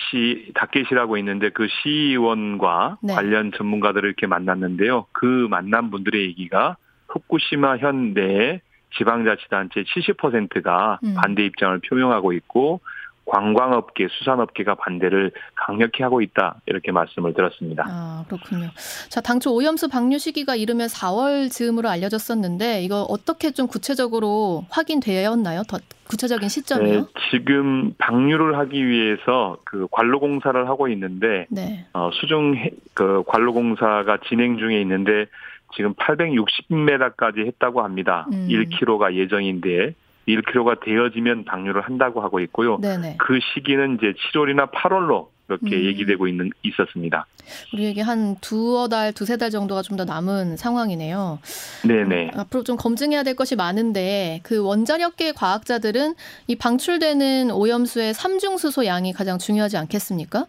시 0.10 0.52
다케시라고 0.54 1.18
있는데 1.18 1.50
그 1.50 1.68
시의원과 1.84 3.00
네. 3.02 3.14
관련 3.14 3.52
전문가들을 3.52 4.08
이렇게 4.08 4.26
만났는데요. 4.26 5.08
그 5.12 5.48
만난 5.50 5.92
분들의 5.92 6.22
얘기가 6.22 6.78
후쿠시마 7.10 7.78
현 7.78 8.14
내 8.14 8.62
지방자치단체 8.98 9.84
70%가 9.84 11.00
음. 11.04 11.16
반대 11.16 11.46
입장을 11.46 11.80
표명하고 11.80 12.34
있고 12.34 12.82
관광업계, 13.26 14.08
수산업계가 14.10 14.76
반대를 14.76 15.32
강력히 15.56 16.04
하고 16.04 16.22
있다 16.22 16.60
이렇게 16.66 16.92
말씀을 16.92 17.34
들었습니다. 17.34 17.86
아 17.88 18.26
그렇군요. 18.28 18.70
자 19.10 19.22
당초 19.22 19.54
오염수 19.54 19.88
방류 19.90 20.18
시기가 20.18 20.56
이르면 20.56 20.88
4월 20.88 21.50
즈음으로 21.50 21.88
알려졌었는데 21.88 22.82
이거 22.82 23.04
어떻게 23.04 23.52
좀 23.52 23.68
구체적으로 23.68 24.66
확인되었나요? 24.70 25.62
더 25.70 25.78
구체적인 26.10 26.50
시점이요? 26.50 27.00
네, 27.00 27.06
지금 27.30 27.94
방류를 28.00 28.58
하기 28.58 28.86
위해서 28.86 29.58
그 29.64 29.88
관로 29.92 30.20
공사를 30.20 30.68
하고 30.68 30.90
있는데 30.90 31.46
네. 31.50 31.86
어, 31.94 32.10
수중 32.14 32.56
해- 32.58 32.72
그 32.96 33.24
관로 33.28 33.54
공사가 33.54 34.18
진행 34.28 34.58
중에 34.58 34.82
있는데 34.82 35.28
지금 35.76 35.94
860m까지 35.96 37.46
했다고 37.48 37.82
합니다. 37.82 38.28
음. 38.34 38.48
1km가 38.50 39.14
예정인데 39.14 39.96
1km가 40.28 40.80
되어지면 40.84 41.46
방류를 41.46 41.82
한다고 41.82 42.22
하고 42.22 42.40
있고요. 42.42 42.78
네네. 42.80 43.18
그 43.20 43.40
시기는 43.54 43.96
이제 43.96 44.14
7월이나 44.14 44.72
8월로 44.72 45.28
이렇게 45.60 45.76
음. 45.76 45.86
얘기되고 45.86 46.28
있는 46.28 46.50
있었습니다. 46.64 47.26
우리에게 47.74 48.02
한 48.02 48.38
두어 48.40 48.88
달, 48.88 49.12
두세 49.14 49.38
달 49.38 49.50
정도가 49.52 49.82
좀 49.84 49.92
더 49.92 50.06
남은 50.06 50.56
상황이네요. 50.56 51.40
네네. 51.86 52.32
앞으로 52.36 52.64
좀 52.64 52.78
검증해야 52.78 53.24
될 53.24 53.36
것이 53.36 53.58
많은데 53.58 54.40
그 54.42 54.60
원자력계 54.64 55.34
과학자들은 55.34 56.16
이 56.48 56.56
방출되는 56.56 57.52
오염수의 57.52 58.14
삼중수소 58.14 58.86
양이 58.86 59.12
가장 59.12 59.38
중요하지 59.38 59.76
않겠습니까? 59.76 60.48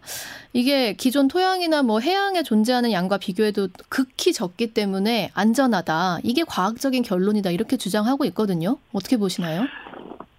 이게 0.53 0.93
기존 0.93 1.27
토양이나 1.27 1.83
뭐 1.83 1.99
해양에 1.99 2.41
존재하는 2.43 2.93
양과 2.93 3.17
비교해도 3.17 3.67
극히 3.89 4.31
적기 4.31 4.73
때문에 4.73 5.31
안전하다. 5.33 6.19
이게 6.23 6.43
과학적인 6.45 7.03
결론이다. 7.03 7.51
이렇게 7.51 7.75
주장하고 7.75 8.23
있거든요. 8.25 8.77
어떻게 8.93 9.17
보시나요? 9.17 9.65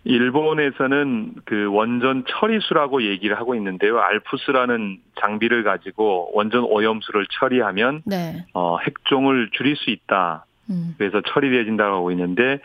일본에서는 0.05 1.35
그 1.45 1.67
원전 1.73 2.25
처리수라고 2.29 3.05
얘기를 3.05 3.39
하고 3.39 3.55
있는데요. 3.55 3.99
알프스라는 4.01 4.99
장비를 5.21 5.65
가지고 5.65 6.31
원전 6.35 6.65
오염수를 6.65 7.27
처리하면 7.31 8.03
네. 8.05 8.45
어, 8.53 8.79
핵종을 8.79 9.51
줄일 9.53 9.77
수 9.77 9.91
있다. 9.91 10.45
음. 10.71 10.95
그래서 10.99 11.23
처리되어진다고 11.27 11.97
하고 11.97 12.11
있는데 12.11 12.61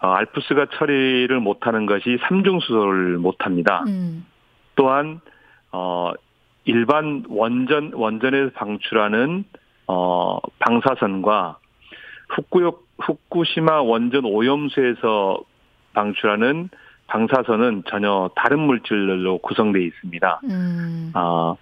어, 0.00 0.08
알프스가 0.08 0.66
처리를 0.74 1.40
못하는 1.40 1.86
것이 1.86 2.18
삼중 2.28 2.60
수소를 2.60 3.18
못합니다. 3.18 3.82
음. 3.88 4.24
또한 4.76 5.20
어, 5.72 6.12
일반 6.64 7.24
원전 7.28 7.92
원전에서 7.94 8.50
방출하는 8.54 9.44
어, 9.88 10.38
방사선과 10.60 11.58
후쿠요 12.28 12.78
후쿠시마 12.98 13.82
원전 13.82 14.24
오염수에서 14.24 15.40
방출하는 15.96 16.68
방사선은 17.08 17.84
전혀 17.88 18.30
다른 18.36 18.58
물질로 18.60 19.38
구성되어 19.38 19.80
있습니다. 19.80 20.40
음. 20.44 21.10
아, 21.14 21.54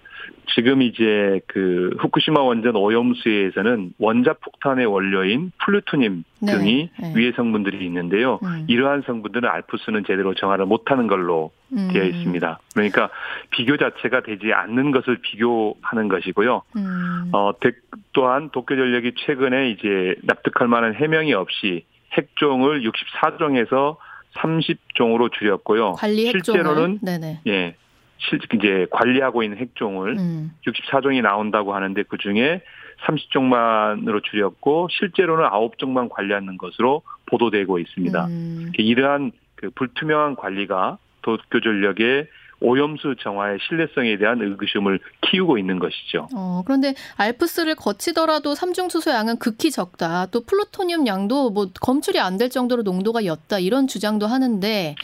지금 0.55 0.81
이제 0.81 1.39
그 1.47 1.95
후쿠시마 1.99 2.41
원전 2.41 2.75
오염수에서는 2.75 3.93
원자 3.99 4.33
폭탄의 4.33 4.87
원료인 4.87 5.51
플루토늄 5.63 6.23
네, 6.41 6.51
등이 6.51 6.89
네. 6.99 7.13
위해 7.15 7.31
성분들이 7.35 7.85
있는데요. 7.85 8.39
음. 8.43 8.65
이러한 8.67 9.03
성분들은 9.05 9.47
알프스는 9.47 10.03
제대로 10.07 10.33
정화를 10.33 10.65
못하는 10.65 11.05
걸로 11.05 11.51
음. 11.73 11.89
되어 11.93 12.03
있습니다. 12.05 12.59
그러니까 12.73 13.09
비교 13.51 13.77
자체가 13.77 14.21
되지 14.21 14.51
않는 14.51 14.89
것을 14.91 15.19
비교하는 15.21 16.07
것이고요. 16.09 16.63
음. 16.75 17.29
어, 17.33 17.51
대- 17.59 17.71
또한 18.13 18.49
도쿄전력이 18.49 19.13
최근에 19.17 19.69
이제 19.69 20.15
납득할 20.23 20.67
만한 20.67 20.95
해명이 20.95 21.33
없이 21.35 21.85
핵종을 22.17 22.81
64종에서 22.89 23.97
30종으로 24.35 25.31
줄였고요. 25.31 25.93
관리 25.93 26.27
핵종을 26.27 26.59
실제로는 26.61 26.99
네네. 27.01 27.41
예, 27.47 27.75
실 28.17 28.39
이제 28.53 28.87
관리하고 28.91 29.43
있는 29.43 29.57
핵종을 29.57 30.17
음. 30.17 30.51
64종이 30.65 31.21
나온다고 31.21 31.73
하는데 31.73 32.01
그 32.03 32.17
중에 32.17 32.61
30종만으로 33.05 34.23
줄였고 34.23 34.87
실제로는 34.91 35.45
9종만 35.49 36.09
관리하는 36.09 36.57
것으로 36.57 37.01
보도되고 37.27 37.79
있습니다. 37.79 38.25
음. 38.27 38.71
이러한 38.77 39.31
그 39.55 39.69
불투명한 39.71 40.35
관리가 40.35 40.97
도쿄 41.21 41.59
전력의 41.59 42.27
오염수 42.61 43.15
정화의 43.19 43.59
신뢰성에 43.67 44.17
대한 44.17 44.41
의구심을 44.41 44.99
키우고 45.21 45.57
있는 45.57 45.79
것이죠. 45.79 46.27
어, 46.35 46.61
그런데 46.65 46.93
알프스를 47.17 47.75
거치더라도 47.75 48.55
삼중 48.55 48.89
수소 48.89 49.11
양은 49.11 49.39
극히 49.39 49.71
적다. 49.71 50.27
또 50.27 50.41
플루토늄 50.45 51.05
양도 51.07 51.49
뭐 51.49 51.67
검출이 51.81 52.19
안 52.19 52.35
될 52.37 52.49
정도로 52.49 52.83
농도가 52.83 53.23
옅다. 53.23 53.59
이런 53.59 53.87
주장도 53.87 54.27
하는데 54.27 54.95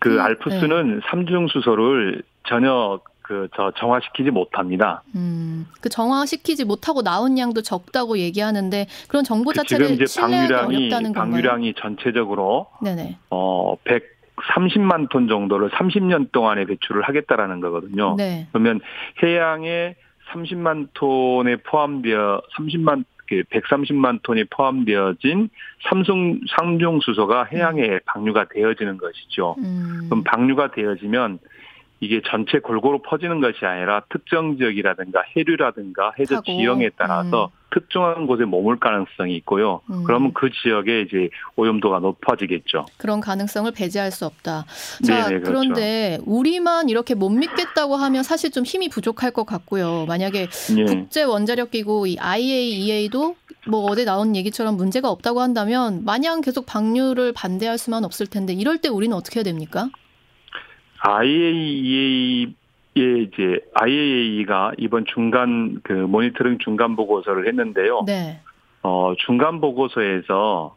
그 0.00 0.14
음, 0.14 0.20
알프스는 0.20 0.96
네. 0.96 1.00
삼중 1.10 1.46
수소를 1.48 2.22
전혀 2.48 2.98
그저 3.22 3.72
정화시키지 3.78 4.32
못합니다. 4.32 5.04
음, 5.14 5.66
그 5.80 5.88
정화시키지 5.88 6.64
못하고 6.64 7.02
나온 7.02 7.38
양도 7.38 7.62
적다고 7.62 8.18
얘기하는데 8.18 8.86
그런 9.06 9.22
정보 9.22 9.50
그 9.50 9.56
자체를 9.58 9.86
지금 9.86 10.02
이제 10.02 10.20
건가요? 11.12 11.30
방류량이 11.30 11.74
전체적으로 11.74 12.66
네네. 12.82 13.18
어 13.30 13.76
130만 14.40 15.08
톤 15.10 15.28
정도를 15.28 15.70
30년 15.70 16.32
동안에 16.32 16.64
배출을 16.64 17.02
하겠다라는 17.02 17.60
거거든요. 17.60 18.16
네. 18.16 18.46
그러면 18.52 18.80
해양에 19.22 19.94
30만 20.32 20.88
톤에 20.94 21.56
포함되어 21.56 22.42
30만 22.56 23.04
130만 23.30 24.22
톤이 24.22 24.44
포함되어진 24.50 25.50
삼성 25.88 26.40
삼중 26.56 26.98
수소가 27.00 27.44
해양에 27.44 28.00
방류가 28.04 28.46
되어지는 28.52 28.98
것이죠. 28.98 29.54
음, 29.58 30.06
그럼 30.08 30.24
방류가 30.24 30.72
되어지면 30.72 31.38
이게 32.00 32.22
전체 32.26 32.58
골고루 32.58 33.00
퍼지는 33.02 33.40
것이 33.40 33.64
아니라 33.64 34.02
특정 34.08 34.56
지역이라든가 34.56 35.22
해류라든가 35.36 36.14
해저 36.18 36.36
하고, 36.36 36.44
지형에 36.44 36.90
따라서 36.96 37.50
특정한 37.72 38.26
곳에 38.26 38.44
머물 38.46 38.80
가능성이 38.80 39.36
있고요. 39.36 39.82
음. 39.90 40.02
그러면 40.04 40.32
그 40.32 40.50
지역에 40.50 41.02
이제 41.02 41.28
오염도가 41.56 42.00
높아지겠죠. 42.00 42.86
그런 42.96 43.20
가능성을 43.20 43.70
배제할 43.72 44.10
수 44.10 44.24
없다. 44.26 44.64
자, 45.06 45.28
네네, 45.28 45.40
그렇죠. 45.40 45.44
그런데 45.44 46.18
우리만 46.24 46.88
이렇게 46.88 47.14
못 47.14 47.28
믿겠다고 47.28 47.96
하면 47.96 48.22
사실 48.22 48.50
좀 48.50 48.64
힘이 48.64 48.88
부족할 48.88 49.30
것 49.30 49.44
같고요. 49.44 50.06
만약에 50.08 50.48
예. 50.78 50.84
국제 50.84 51.22
원자력 51.22 51.70
기구 51.70 52.08
이 52.08 52.16
IAEA도 52.18 53.36
뭐 53.68 53.80
어제 53.90 54.04
나온 54.04 54.34
얘기처럼 54.34 54.76
문제가 54.76 55.10
없다고 55.10 55.40
한다면 55.40 56.02
마냥 56.04 56.40
계속 56.40 56.64
방류를 56.64 57.32
반대할 57.34 57.76
수만 57.76 58.04
없을 58.04 58.26
텐데 58.26 58.54
이럴 58.54 58.78
때 58.78 58.88
우리는 58.88 59.14
어떻게 59.14 59.40
해야 59.40 59.44
됩니까? 59.44 59.90
IAEA의 61.02 62.54
이제 62.94 63.60
IAEA가 63.74 64.72
이번 64.78 65.04
중간 65.06 65.80
그 65.82 65.92
모니터링 65.92 66.58
중간 66.58 66.96
보고서를 66.96 67.46
했는데요. 67.48 68.04
네. 68.06 68.40
어 68.82 69.14
중간 69.26 69.60
보고서에서 69.60 70.76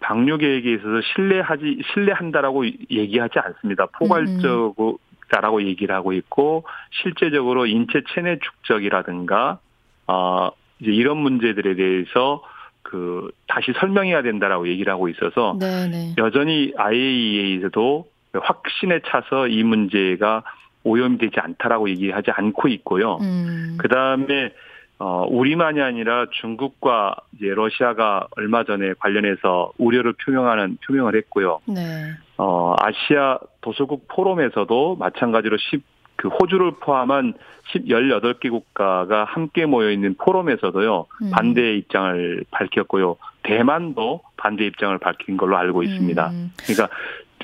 방류 0.00 0.38
계획에 0.38 0.72
있어서 0.74 1.00
신뢰하지 1.14 1.82
신뢰한다라고 1.92 2.66
얘기하지 2.66 3.38
않습니다. 3.38 3.86
포괄적으로라고 3.86 5.62
얘기를 5.62 5.94
하고 5.94 6.12
있고 6.12 6.64
실제적으로 7.02 7.66
인체 7.66 8.02
체내 8.14 8.38
축적이라든가 8.38 9.58
어 10.06 10.50
이제 10.80 10.90
이런 10.90 11.18
문제들에 11.18 11.74
대해서 11.74 12.42
그 12.82 13.30
다시 13.46 13.72
설명해야 13.78 14.22
된다라고 14.22 14.68
얘기를 14.68 14.92
하고 14.92 15.08
있어서 15.08 15.56
네, 15.60 15.88
네. 15.88 16.14
여전히 16.18 16.72
IAEA에서도 16.76 18.06
확신에 18.38 19.00
차서 19.06 19.48
이 19.48 19.62
문제가 19.62 20.42
오염이 20.84 21.18
되지 21.18 21.38
않다라고 21.38 21.90
얘기하지 21.90 22.30
않고 22.30 22.68
있고요. 22.68 23.18
음. 23.20 23.76
그 23.78 23.88
다음에 23.88 24.52
어 24.98 25.26
우리만이 25.28 25.80
아니라 25.80 26.26
중국과 26.40 27.16
이제 27.34 27.46
러시아가 27.48 28.26
얼마 28.36 28.64
전에 28.64 28.92
관련해서 28.98 29.72
우려를 29.78 30.12
표명하는 30.24 30.78
표명을 30.86 31.16
했고요. 31.16 31.60
네. 31.66 32.12
어 32.36 32.74
아시아 32.78 33.38
도서국 33.62 34.08
포럼에서도 34.08 34.96
마찬가지로 34.96 35.56
10, 35.58 35.82
그 36.16 36.28
호주를 36.28 36.72
포함한 36.80 37.32
10, 37.72 37.86
18개 37.86 38.50
국가가 38.50 39.24
함께 39.24 39.64
모여 39.64 39.90
있는 39.90 40.14
포럼에서도요. 40.16 41.06
음. 41.22 41.30
반대 41.30 41.76
입장을 41.76 42.44
밝혔고요. 42.50 43.16
대만도 43.42 44.20
반대 44.36 44.66
입장을 44.66 44.96
밝힌 44.98 45.38
걸로 45.38 45.56
알고 45.56 45.82
있습니다. 45.82 46.30
음. 46.30 46.52
그러니까 46.58 46.94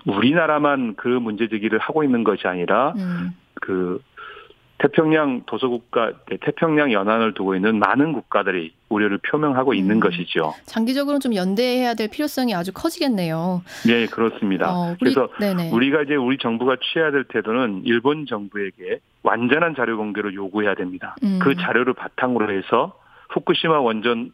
우리나라만 0.07 0.95
그 0.97 1.09
문제 1.09 1.49
제기를 1.49 1.79
하고 1.79 2.05
있는 2.05 2.25
것이 2.25 2.47
아니라 2.47 2.95
음. 2.97 3.33
그 3.55 4.01
태평양 4.79 5.43
도서국가 5.47 6.13
네, 6.29 6.37
태평양 6.41 6.93
연안을 6.93 7.33
두고 7.33 7.55
있는 7.57 7.79
많은 7.79 8.13
국가들이 8.13 8.75
우려를 8.91 9.19
표명하고 9.19 9.73
있는 9.73 9.97
음. 9.97 10.01
것이죠. 10.01 10.53
장기적으로는 10.67 11.21
좀 11.21 11.35
연대해야 11.35 11.95
될 11.95 12.09
필요성이 12.09 12.55
아주 12.55 12.73
커지겠네요. 12.75 13.63
네, 13.87 14.05
그렇습니다. 14.07 14.71
어, 14.77 14.89
우리- 14.91 14.97
그래서 15.01 15.29
네네. 15.41 15.71
우리가 15.71 16.03
이제 16.03 16.15
우리 16.15 16.37
정부가 16.37 16.77
취해야 16.83 17.11
될 17.11 17.25
태도는 17.25 17.83
일본 17.87 18.27
정부에게 18.27 19.01
완전한 19.23 19.75
자료 19.75 19.97
공개를 19.97 20.35
요구해야 20.35 20.75
됩니다. 20.75 21.17
음. 21.25 21.39
그 21.43 21.57
자료를 21.57 21.95
바탕으로 21.95 22.53
해서 22.53 22.99
후쿠시마 23.31 23.81
원전 23.81 24.31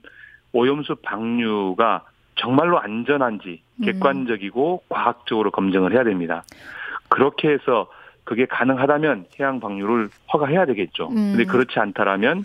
오염수 0.52 0.96
방류가 1.02 2.02
정말로 2.42 2.80
안전한지 2.80 3.62
음. 3.80 3.84
객관적이고 3.84 4.82
과학적으로 4.88 5.50
검증을 5.52 5.92
해야 5.92 6.02
됩니다. 6.02 6.42
그렇게 7.08 7.50
해서 7.50 7.88
그게 8.24 8.46
가능하다면 8.46 9.26
해양 9.38 9.60
방류를 9.60 10.08
허가해야 10.32 10.66
되겠죠. 10.66 11.08
음. 11.08 11.34
근데 11.36 11.44
그렇지 11.44 11.78
않다라면 11.78 12.44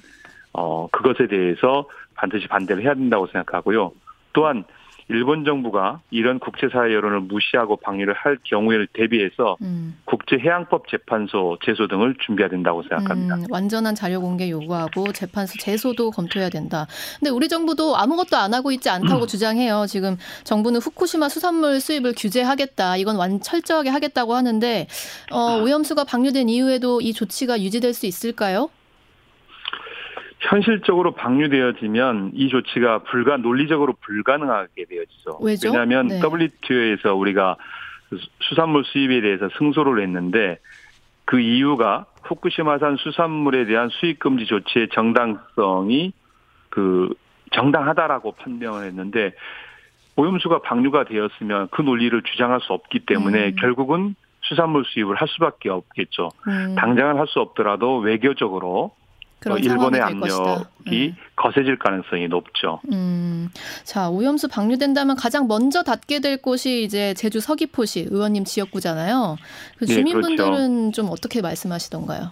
어 0.53 0.87
그것에 0.91 1.27
대해서 1.27 1.87
반드시 2.15 2.47
반대를 2.47 2.83
해야 2.83 2.93
된다고 2.93 3.27
생각하고요. 3.27 3.91
또한 4.33 4.63
일본 5.09 5.45
정부가 5.45 6.01
이런 6.11 6.39
국제사회 6.39 6.93
여론을 6.93 7.21
무시하고 7.21 7.77
방류를 7.77 8.13
할 8.13 8.37
경우에 8.43 8.85
대비해서 8.93 9.57
음. 9.61 9.97
국제해양법 10.05 10.87
재판소 10.89 11.57
제소 11.65 11.87
등을 11.87 12.15
준비해야 12.25 12.49
된다고 12.49 12.83
생각합니다. 12.83 13.35
음, 13.35 13.45
완전한 13.49 13.95
자료 13.95 14.19
공개 14.19 14.49
요구하고 14.49 15.13
재판소 15.13 15.53
제소도 15.59 16.11
검토해야 16.11 16.49
된다. 16.49 16.87
근데 17.19 17.29
우리 17.31 17.47
정부도 17.47 17.95
아무것도 17.95 18.35
안 18.35 18.53
하고 18.53 18.71
있지 18.71 18.89
않다고 18.89 19.23
음. 19.23 19.27
주장해요. 19.27 19.85
지금 19.87 20.17
정부는 20.43 20.81
후쿠시마 20.81 21.29
수산물 21.29 21.79
수입을 21.79 22.13
규제하겠다. 22.17 22.97
이건 22.97 23.15
완 23.15 23.39
철저하게 23.39 23.89
하겠다고 23.89 24.35
하는데 24.35 24.87
어, 25.31 25.61
오염수가 25.61 26.03
방류된 26.03 26.49
이후에도 26.49 26.99
이 26.99 27.13
조치가 27.13 27.61
유지될 27.61 27.93
수 27.93 28.05
있을까요? 28.05 28.69
현실적으로 30.49 31.11
방류되어지면 31.11 32.31
이 32.33 32.47
조치가 32.49 32.99
불가 33.03 33.37
논리적으로 33.37 33.93
불가능하게 34.01 34.85
되어지죠. 34.85 35.39
왜죠? 35.41 35.69
왜냐하면 35.69 36.07
네. 36.07 36.19
WTO에서 36.21 37.15
우리가 37.15 37.57
수- 38.09 38.17
수산물 38.41 38.85
수입에 38.85 39.19
대해서 39.21 39.49
승소를 39.57 40.01
했는데 40.01 40.59
그 41.25 41.39
이유가 41.41 42.05
후쿠시마산 42.23 42.95
수산물에 42.97 43.65
대한 43.65 43.89
수입 43.89 44.19
금지 44.19 44.45
조치의 44.45 44.89
정당성이 44.93 46.13
그 46.69 47.13
정당하다라고 47.51 48.33
판명을 48.33 48.85
했는데 48.85 49.33
오염수가 50.15 50.61
방류가 50.61 51.03
되었으면 51.05 51.67
그 51.71 51.81
논리를 51.81 52.19
주장할 52.21 52.61
수 52.61 52.71
없기 52.73 52.99
때문에 52.99 53.47
음. 53.49 53.55
결국은 53.59 54.15
수산물 54.41 54.85
수입을 54.85 55.15
할 55.15 55.27
수밖에 55.27 55.69
없겠죠. 55.69 56.29
음, 56.47 56.75
당장은 56.75 57.17
할 57.17 57.27
수 57.27 57.39
없더라도 57.41 57.97
외교적으로 57.97 58.95
일본의 59.45 59.99
상황이 59.99 60.19
될 60.19 60.19
것이다. 60.19 60.51
압력이 60.85 61.15
거세질 61.35 61.77
가능성이 61.77 62.27
높죠. 62.27 62.81
음, 62.91 63.49
자 63.83 64.09
오염수 64.09 64.47
방류된다면 64.47 65.15
가장 65.15 65.47
먼저 65.47 65.83
닿게 65.83 66.19
될 66.19 66.41
곳이 66.41 66.83
이제 66.83 67.13
제주 67.13 67.39
서귀포시 67.39 68.07
의원님 68.09 68.45
지역구잖아요. 68.45 69.37
그 69.77 69.85
네, 69.85 69.93
주민분들은 69.93 70.91
좀 70.91 71.07
어떻게 71.11 71.41
말씀하시던가요? 71.41 72.31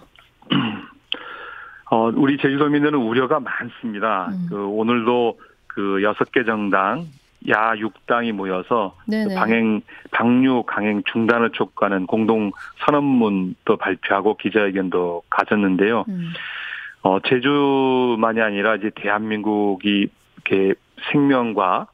어, 1.90 2.10
우리 2.16 2.36
제주도민들은 2.38 2.98
우려가 2.98 3.38
많습니다. 3.38 4.28
음. 4.32 4.46
그 4.48 4.66
오늘도 4.66 5.38
그 5.68 6.02
여섯 6.02 6.32
개 6.32 6.44
정당 6.44 7.06
야 7.48 7.74
6당이 7.76 8.32
모여서 8.32 8.96
네네. 9.06 9.36
방행 9.36 9.82
방류 10.10 10.64
강행 10.64 11.02
중단을 11.04 11.50
촉구하는 11.50 12.06
공동 12.06 12.50
선언문도 12.84 13.76
발표하고 13.76 14.36
기자회견도 14.36 15.22
가졌는데요. 15.30 16.04
음, 16.08 16.32
어, 17.06 17.20
제주만이 17.20 18.40
아니라 18.40 18.74
이제 18.74 18.90
대한민국이 18.96 20.08
이렇게 20.34 20.74
생명과 21.12 21.86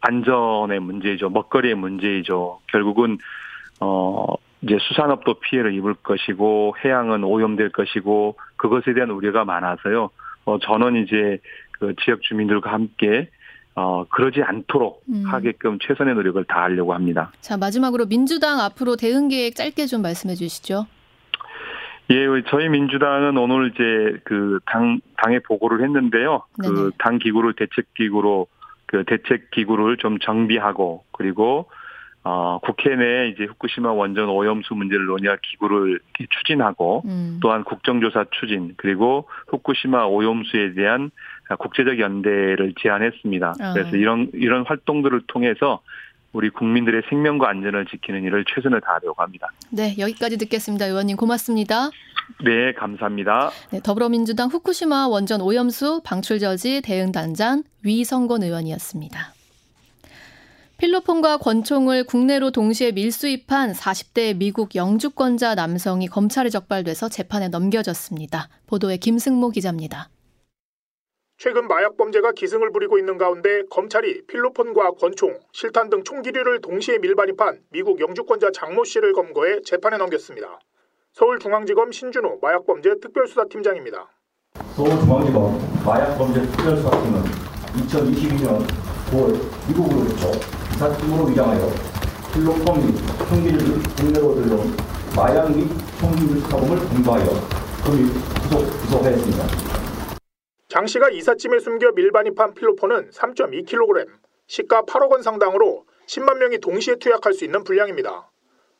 안전의 0.00 0.78
문제이죠. 0.78 1.30
먹거리의 1.30 1.74
문제이죠. 1.74 2.60
결국은 2.68 3.18
어 3.80 4.34
이제 4.62 4.78
수산업도 4.80 5.40
피해를 5.40 5.74
입을 5.74 5.94
것이고 5.94 6.76
해양은 6.84 7.24
오염될 7.24 7.70
것이고 7.70 8.36
그것에 8.54 8.94
대한 8.94 9.10
우려가 9.10 9.44
많아서요. 9.44 10.10
어 10.44 10.58
저는 10.60 11.02
이제 11.02 11.40
그 11.72 11.94
지역 12.04 12.22
주민들과 12.22 12.72
함께 12.72 13.28
어 13.74 14.04
그러지 14.04 14.42
않도록 14.42 15.02
음. 15.08 15.24
하게끔 15.26 15.80
최선의 15.80 16.14
노력을 16.14 16.42
다하려고 16.44 16.94
합니다. 16.94 17.32
자 17.40 17.56
마지막으로 17.56 18.06
민주당 18.06 18.60
앞으로 18.60 18.94
대응 18.94 19.26
계획 19.26 19.56
짧게 19.56 19.86
좀 19.86 20.02
말씀해 20.02 20.36
주시죠. 20.36 20.86
예, 22.10 22.26
저희 22.48 22.68
민주당은 22.68 23.36
오늘 23.36 23.72
이제 23.72 24.20
그 24.24 24.60
당, 24.66 25.00
당에 25.16 25.40
보고를 25.40 25.82
했는데요. 25.82 26.42
그 26.62 26.90
당 26.98 27.18
기구를 27.18 27.54
대책 27.54 27.92
기구로 27.94 28.46
그 28.86 29.04
대책 29.04 29.50
기구를 29.50 29.96
좀 29.96 30.18
정비하고 30.20 31.04
그리고 31.10 31.68
어, 32.22 32.58
국회 32.60 32.94
내 32.96 33.28
이제 33.28 33.44
후쿠시마 33.44 33.92
원전 33.92 34.28
오염수 34.28 34.74
문제를 34.74 35.06
논의할 35.06 35.38
기구를 35.42 36.00
추진하고 36.30 37.02
음. 37.06 37.38
또한 37.40 37.62
국정조사 37.64 38.26
추진 38.32 38.74
그리고 38.76 39.28
후쿠시마 39.48 40.06
오염수에 40.06 40.74
대한 40.74 41.10
국제적 41.58 42.00
연대를 42.00 42.74
제안했습니다. 42.80 43.54
아. 43.60 43.72
그래서 43.72 43.96
이런 43.96 44.28
이런 44.32 44.64
활동들을 44.64 45.22
통해서 45.28 45.80
우리 46.36 46.50
국민들의 46.50 47.00
생명과 47.08 47.48
안전을 47.48 47.86
지키는 47.86 48.22
일을 48.24 48.44
최선을 48.44 48.82
다하려고 48.82 49.22
합니다. 49.22 49.48
네, 49.70 49.96
여기까지 49.98 50.36
듣겠습니다. 50.36 50.84
의원님 50.84 51.16
고맙습니다. 51.16 51.88
네, 52.44 52.74
감사합니다. 52.74 53.50
네, 53.70 53.80
더불어민주당 53.82 54.50
후쿠시마 54.50 55.08
원전 55.08 55.40
오염수 55.40 56.02
방출 56.04 56.38
저지 56.38 56.82
대응 56.82 57.10
단장 57.10 57.62
위성곤 57.82 58.42
의원이었습니다. 58.42 59.32
필로폰과 60.76 61.38
권총을 61.38 62.04
국내로 62.04 62.50
동시에 62.50 62.92
밀수입한 62.92 63.72
40대 63.72 64.36
미국 64.36 64.74
영주권자 64.74 65.54
남성이 65.54 66.06
검찰에 66.06 66.50
적발돼서 66.50 67.08
재판에 67.08 67.48
넘겨졌습니다. 67.48 68.50
보도에 68.66 68.98
김승모 68.98 69.52
기자입니다. 69.52 70.10
최근 71.38 71.68
마약 71.68 71.98
범죄가 71.98 72.32
기승을 72.32 72.72
부리고 72.72 72.98
있는 72.98 73.18
가운데 73.18 73.62
검찰이 73.68 74.22
필로폰과 74.26 74.92
권총, 74.92 75.38
실탄 75.52 75.90
등 75.90 76.02
총기류를 76.02 76.62
동시에 76.62 76.96
밀반입한 76.96 77.60
미국 77.70 78.00
영주권자 78.00 78.52
장모 78.54 78.84
씨를 78.84 79.12
검거해 79.12 79.60
재판에 79.62 79.98
넘겼습니다. 79.98 80.58
서울중앙지검 81.12 81.92
신준호 81.92 82.38
마약범죄 82.40 83.00
특별수사팀장입니다. 83.00 84.08
서울중앙지검 84.76 85.82
마약범죄 85.84 86.40
특별수사팀은 86.40 87.22
2022년 87.84 88.66
9월 89.10 89.38
미국으로부터 89.68 90.32
기사팀으로 90.72 91.26
위장하여 91.26 91.68
필로폰 92.32 92.86
및 92.86 92.96
총기를 93.28 93.58
국내로 93.98 94.34
들러온 94.36 94.74
마약 95.14 95.54
및 95.54 95.68
총기 96.00 96.40
사범을 96.48 96.78
검거하여 96.78 97.26
금일 97.84 98.08
구속, 98.40 98.80
구속하였습니다. 98.80 99.75
장 100.76 100.86
씨가 100.86 101.08
이삿짐에 101.08 101.58
숨겨 101.60 101.90
밀반입한 101.92 102.52
필로폰은 102.52 103.08
3.2kg, 103.08 104.08
시가 104.46 104.82
8억 104.82 105.10
원 105.10 105.22
상당으로 105.22 105.86
10만 106.06 106.36
명이 106.36 106.58
동시에 106.58 106.96
투약할 106.96 107.32
수 107.32 107.46
있는 107.46 107.64
분량입니다. 107.64 108.30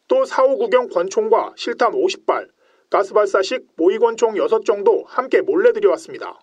또 0.06 0.24
4호구경 0.24 0.92
권총과 0.92 1.54
실탄 1.56 1.92
50발, 1.92 2.50
가스발사식 2.90 3.68
모의권총 3.76 4.34
6정도 4.34 5.06
함께 5.06 5.40
몰래 5.40 5.72
들여왔습니다. 5.72 6.38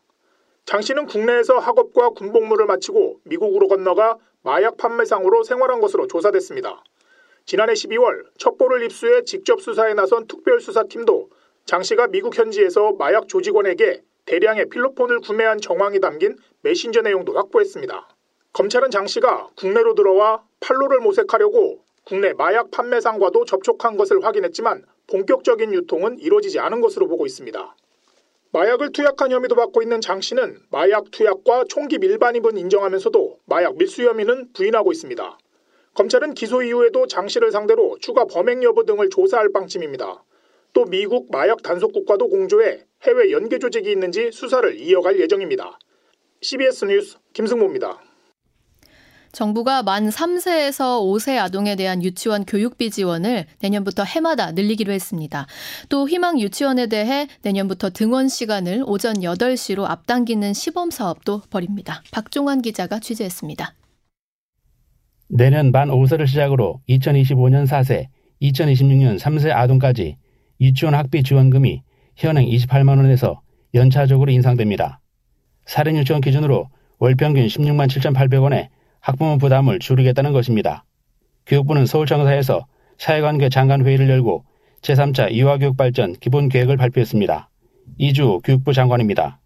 장 0.66 0.82
씨는 0.82 1.06
국내에서 1.06 1.60
학업과 1.60 2.10
군복무를 2.10 2.66
마치고 2.66 3.20
미국으로 3.26 3.68
건너가 3.68 4.18
마약 4.42 4.78
판매상으로 4.78 5.44
생활한 5.44 5.82
것으로 5.82 6.08
조사됐습니다. 6.08 6.84
지난해 7.46 7.74
12월 7.74 8.26
첩보를 8.40 8.82
입수해 8.86 9.24
직접 9.24 9.62
수사에 9.62 9.94
나선 9.94 10.26
특별수사팀도 10.26 11.30
장 11.66 11.84
씨가 11.84 12.08
미국 12.08 12.36
현지에서 12.36 12.94
마약 12.94 13.28
조직원에게 13.28 14.02
대량의 14.26 14.70
필로폰을 14.70 15.20
구매한 15.20 15.60
정황이 15.60 16.00
담긴 16.00 16.38
메신저 16.62 17.02
내용도 17.02 17.34
확보했습니다. 17.34 18.08
검찰은 18.54 18.92
장 18.92 19.08
씨가 19.08 19.50
국내로 19.56 19.96
들어와 19.96 20.44
팔로를 20.60 21.00
모색하려고 21.00 21.84
국내 22.06 22.34
마약 22.34 22.72
판매상과도 22.72 23.46
접촉한 23.46 23.98
것을 23.98 24.24
확인했지만 24.24 24.86
본격적인 25.08 25.74
유통은 25.74 26.20
이루어지지 26.20 26.60
않은 26.60 26.82
것으로 26.82 27.08
보고 27.08 27.26
있습니다. 27.26 27.76
마약을 28.52 28.92
투약한 28.92 29.32
혐의도 29.32 29.56
받고 29.56 29.82
있는 29.82 30.00
장 30.00 30.22
씨는 30.22 30.60
마약 30.70 31.10
투약과 31.10 31.66
총기 31.70 31.98
밀반입은 31.98 32.58
인정하면서도 32.58 33.40
마약 33.46 33.78
밀수 33.78 34.04
혐의는 34.04 34.54
부인하고 34.54 34.92
있습니다. 34.92 35.38
검찰은 35.96 36.34
기소 36.36 36.62
이후에도 36.62 37.08
장 37.08 37.28
씨를 37.28 37.52
상대로 37.52 37.98
추가 38.00 38.26
범행 38.26 38.64
여부 38.64 38.86
등을 38.86 39.10
조사할 39.10 39.50
방침입니다. 39.52 40.24
또 40.74 40.86
미국 40.86 41.30
마약 41.32 41.62
단속국과도 41.62 42.28
공조해 42.28 42.80
해외 43.04 43.32
연계 43.32 43.60
조직이 43.60 43.92
있는지 43.92 44.32
수사를 44.32 44.80
이어갈 44.80 45.20
예정입니다. 45.20 45.78
CBS 46.42 46.86
뉴스 46.86 47.18
김승모입니다. 47.34 48.02
정부가 49.32 49.82
만 49.82 50.10
3세에서 50.10 51.02
5세 51.02 51.40
아동에 51.40 51.76
대한 51.76 52.04
유치원 52.04 52.46
교육비 52.46 52.92
지원을 52.92 53.46
내년부터 53.62 54.04
해마다 54.04 54.52
늘리기로 54.52 54.94
했습니다. 54.94 55.48
또 55.90 56.08
희망 56.08 56.40
유치원에 56.40 56.86
대해 56.86 57.28
내년부터 57.42 57.90
등원 57.90 58.28
시간을 58.28 58.84
오전 58.86 59.16
8시로 59.16 59.86
앞당기는 59.86 60.54
시범 60.54 60.92
사업도 60.92 61.42
벌입니다. 61.50 62.04
박종환 62.12 62.62
기자가 62.62 63.00
취재했습니다. 63.00 63.74
내년 65.30 65.72
만 65.72 65.90
5세를 65.90 66.28
시작으로 66.28 66.82
2025년 66.88 67.66
4세, 67.66 68.06
2026년 68.40 69.18
3세 69.18 69.50
아동까지 69.50 70.18
유치원 70.62 70.96
학비 70.96 71.24
지원금이 71.24 71.82
현행 72.16 72.46
28만 72.48 72.98
원에서 72.98 73.42
연차적으로 73.74 74.32
인상됩니다. 74.32 75.00
사립 75.66 75.96
유치원 75.96 76.22
기준으로 76.22 76.70
월 77.00 77.16
평균 77.16 77.46
16만 77.46 77.88
7,800원에 77.88 78.68
학부모 79.00 79.38
부담을 79.38 79.80
줄이겠다는 79.80 80.32
것입니다. 80.32 80.86
교육부는 81.46 81.86
서울청사에서 81.86 82.66
사회관계 82.98 83.50
장관회의를 83.50 84.10
열고 84.10 84.46
제3차 84.82 85.32
이화교육 85.32 85.76
발전 85.76 86.14
기본 86.14 86.50
계획을 86.50 86.78
발표했습니다. 86.78 87.50
이주 87.98 88.42
교육부 88.44 88.74
장관입니다. 88.74 89.40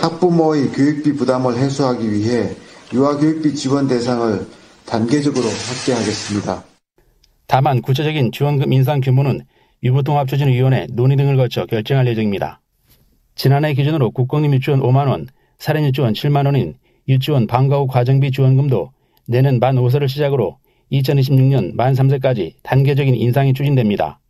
학부모의 0.00 0.68
교육비 0.70 1.14
부담을 1.14 1.56
해소하기 1.56 2.10
위해 2.10 2.50
유아교육비 2.92 3.54
지원 3.54 3.86
대상을 3.86 4.46
단계적으로 4.86 5.44
확대하겠습니다. 5.44 6.64
다만 7.46 7.82
구체적인 7.82 8.32
지원금 8.32 8.72
인상 8.72 9.00
규모는 9.00 9.42
유부통합추진위원회 9.82 10.88
논의 10.92 11.16
등을 11.16 11.36
거쳐 11.36 11.64
결정할 11.66 12.06
예정입니다. 12.08 12.60
지난해 13.34 13.72
기준으로 13.74 14.10
국공립 14.10 14.52
유치원 14.52 14.80
5만원, 14.80 15.26
사립 15.58 15.84
유치원 15.84 16.12
7만원인 16.12 16.74
유치원 17.08 17.46
방과 17.46 17.78
후 17.78 17.86
과정비 17.86 18.30
지원금도 18.30 18.90
내년 19.26 19.58
만 19.58 19.76
5세를 19.76 20.08
시작으로 20.08 20.58
2026년 20.92 21.74
만 21.74 21.94
3세까지 21.94 22.54
단계적인 22.62 23.14
인상이 23.14 23.54
추진됩니다. 23.54 24.20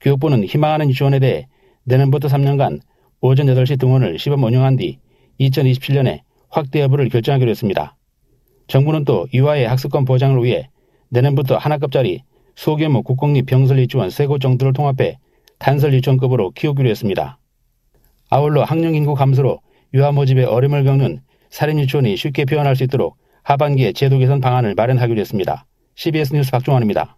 교육부는 0.00 0.44
희망하는 0.44 0.88
유치원에 0.90 1.18
대해 1.18 1.46
내년부터 1.84 2.28
3년간 2.28 2.80
오전 3.20 3.46
8시 3.46 3.78
등원을 3.78 4.18
시범 4.18 4.42
운영한 4.42 4.76
뒤 4.76 4.98
2027년에 5.40 6.20
확대 6.48 6.80
여부를 6.80 7.08
결정하기로 7.08 7.50
했습니다. 7.50 7.96
정부는 8.66 9.04
또 9.04 9.26
유아의 9.32 9.68
학습권 9.68 10.04
보장을 10.04 10.42
위해 10.42 10.70
내년부터 11.10 11.56
하나급짜리 11.58 12.22
소규모 12.60 13.02
국공립 13.02 13.46
병설 13.46 13.78
유치원 13.78 14.10
세곳 14.10 14.42
정도를 14.42 14.74
통합해 14.74 15.18
단설 15.58 15.94
유치원급으로 15.94 16.50
키우기로 16.50 16.90
했습니다. 16.90 17.38
아울러 18.28 18.64
학령 18.64 18.94
인구 18.94 19.14
감소로 19.14 19.60
유아 19.94 20.12
모집에 20.12 20.44
어려움을 20.44 20.84
겪는 20.84 21.22
사립 21.48 21.78
유치원이 21.78 22.18
쉽게 22.18 22.44
표현할 22.44 22.76
수 22.76 22.84
있도록 22.84 23.16
하반기에 23.44 23.94
제도 23.94 24.18
개선 24.18 24.42
방안을 24.42 24.74
마련하기로 24.74 25.18
했습니다. 25.18 25.64
CBS 25.94 26.34
뉴스 26.34 26.50
박종환입니다. 26.50 27.16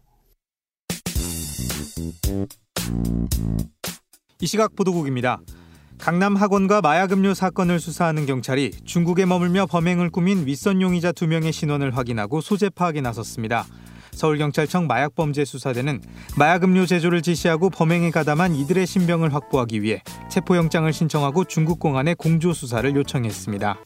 이 4.41 4.47
시각 4.47 4.77
보도국입니다. 4.77 5.41
강남 5.99 6.37
학원과 6.37 6.83
마약 6.83 7.11
음료 7.11 7.35
사건을 7.35 7.81
수사하는 7.81 8.27
경찰이 8.27 8.71
중국에 8.85 9.27
머물며 9.27 9.67
범행을 9.67 10.11
꾸민 10.11 10.47
윗선 10.47 10.81
용의자 10.81 11.11
두명의 11.11 11.51
신원을 11.51 11.97
확인하고 11.97 12.41
소재 12.41 12.71
파악에 12.71 13.01
나섰습니다. 13.01 13.67
서울경찰청 14.13 14.87
마약범죄수사대는 14.87 16.01
마약음료 16.37 16.87
제조를 16.87 17.23
지시하고 17.23 17.71
범행에 17.71 18.11
가담한 18.11 18.55
이들의 18.55 18.87
신병을 18.87 19.35
확보하기 19.35 19.83
위해 19.83 20.03
체포영장을 20.31 20.93
신청하고 20.93 21.45
중국 21.45 21.81
공안에 21.81 22.15
공조수사를 22.15 22.95
요청했습니다. 22.95 23.79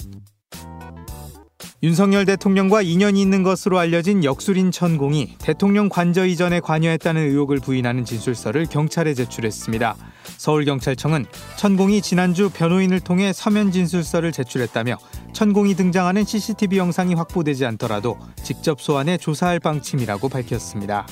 윤석열 1.83 2.25
대통령과 2.25 2.83
인연이 2.83 3.21
있는 3.21 3.43
것으로 3.43 3.79
알려진 3.79 4.25
역술인 4.25 4.71
천공이 4.71 5.37
대통령 5.39 5.89
관저 5.89 6.27
이전에 6.27 6.61
관여했다는 6.61 7.29
의혹을 7.31 7.59
부인하는 7.59 8.05
진술서를 8.05 8.67
경찰에 8.67 9.13
제출했습니다. 9.15 9.95
서울경찰청은 10.39 11.27
천공이 11.57 12.01
지난주 12.01 12.51
변호인을 12.51 13.01
통해 13.01 13.33
서면 13.33 13.73
진술서를 13.73 14.33
제출했다며 14.33 14.97
천공이 15.37 15.75
등장하는 15.75 16.25
CCTV 16.25 16.79
영상이 16.79 17.13
확보되지 17.13 17.67
않더라도 17.67 18.17
직접 18.43 18.81
소환해 18.81 19.19
조사할 19.19 19.61
방침이라고 19.61 20.31
밝혔습니다. 20.31 21.07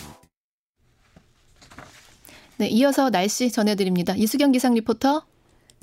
네, 2.56 2.68
이어서 2.68 3.10
날씨 3.10 3.52
전해드립니다. 3.52 4.14
이수경 4.16 4.52
기상 4.52 4.72
리포터. 4.72 5.26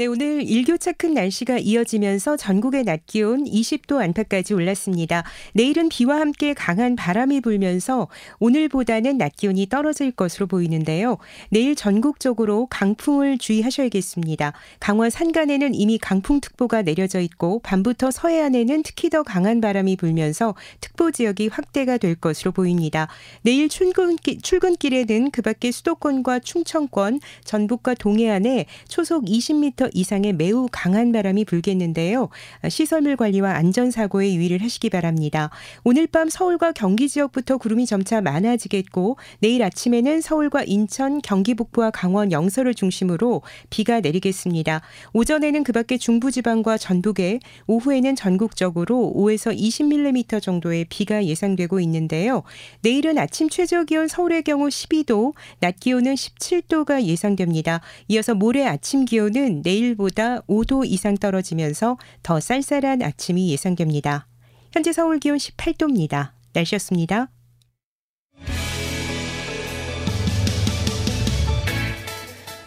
네, 0.01 0.07
오늘 0.07 0.41
일교차 0.49 0.93
큰 0.93 1.13
날씨가 1.13 1.59
이어지면서 1.59 2.35
전국의 2.35 2.85
낮 2.85 3.05
기온 3.05 3.43
20도 3.43 4.01
안팎까지 4.01 4.55
올랐습니다. 4.55 5.23
내일은 5.53 5.89
비와 5.89 6.19
함께 6.19 6.55
강한 6.55 6.95
바람이 6.95 7.41
불면서 7.41 8.07
오늘보다는 8.39 9.19
낮 9.19 9.35
기온이 9.35 9.69
떨어질 9.69 10.09
것으로 10.09 10.47
보이는데요. 10.47 11.19
내일 11.49 11.75
전국적으로 11.75 12.65
강풍을 12.71 13.37
주의하셔야겠습니다. 13.37 14.53
강원 14.79 15.11
산간에는 15.11 15.75
이미 15.75 15.99
강풍특보가 15.99 16.81
내려져 16.81 17.19
있고 17.19 17.59
밤부터 17.59 18.09
서해안에는 18.09 18.81
특히 18.81 19.11
더 19.11 19.21
강한 19.21 19.61
바람이 19.61 19.97
불면서 19.97 20.55
특보 20.79 21.11
지역이 21.11 21.49
확대가 21.49 21.99
될 21.99 22.15
것으로 22.15 22.53
보입니다. 22.53 23.07
내일 23.43 23.69
출근길, 23.69 24.41
출근길에는 24.41 25.29
그 25.29 25.43
밖에 25.43 25.69
수도권과 25.69 26.39
충청권, 26.39 27.19
전북과 27.43 27.93
동해안에 27.93 28.65
초속 28.87 29.25
20m 29.25 29.90
이상의 29.93 30.33
매우 30.33 30.67
강한 30.71 31.11
바람이 31.11 31.45
불겠는데요. 31.45 32.29
시설물 32.69 33.15
관리와 33.15 33.55
안전사고에 33.55 34.33
유의를 34.33 34.61
하시기 34.61 34.89
바랍니다. 34.89 35.49
오늘 35.83 36.07
밤 36.07 36.29
서울과 36.29 36.71
경기 36.73 37.09
지역부터 37.09 37.57
구름이 37.57 37.85
점차 37.85 38.21
많아지겠고 38.21 39.17
내일 39.39 39.63
아침에는 39.63 40.21
서울과 40.21 40.63
인천, 40.63 41.21
경기 41.21 41.53
북부와 41.53 41.91
강원 41.91 42.31
영서를 42.31 42.73
중심으로 42.73 43.41
비가 43.69 43.99
내리겠습니다. 43.99 44.81
오전에는 45.13 45.63
그 45.63 45.71
밖에 45.71 45.97
중부지방과 45.97 46.77
전북에 46.77 47.39
오후에는 47.67 48.15
전국적으로 48.15 49.13
5에서 49.15 49.57
20mm 49.57 50.41
정도의 50.41 50.85
비가 50.85 51.25
예상되고 51.25 51.79
있는데요. 51.79 52.43
내일은 52.81 53.17
아침 53.17 53.49
최저 53.49 53.83
기온 53.83 54.07
서울의 54.07 54.43
경우 54.43 54.67
12도, 54.67 55.33
낮 55.59 55.79
기온은 55.79 56.15
17도가 56.15 57.03
예상됩니다. 57.03 57.81
이어서 58.07 58.35
모레 58.35 58.65
아침 58.65 59.05
기온은 59.05 59.61
내일 59.61 59.80
내일보다 59.81 60.41
5도 60.41 60.85
이상 60.85 61.17
떨어지면서 61.17 61.97
더 62.23 62.39
쌀쌀한 62.39 63.01
아침이 63.01 63.51
예상됩니다. 63.51 64.27
현재 64.71 64.93
서울 64.93 65.19
기온 65.19 65.37
18도입니다. 65.37 66.31
날씨였습니다. 66.53 67.29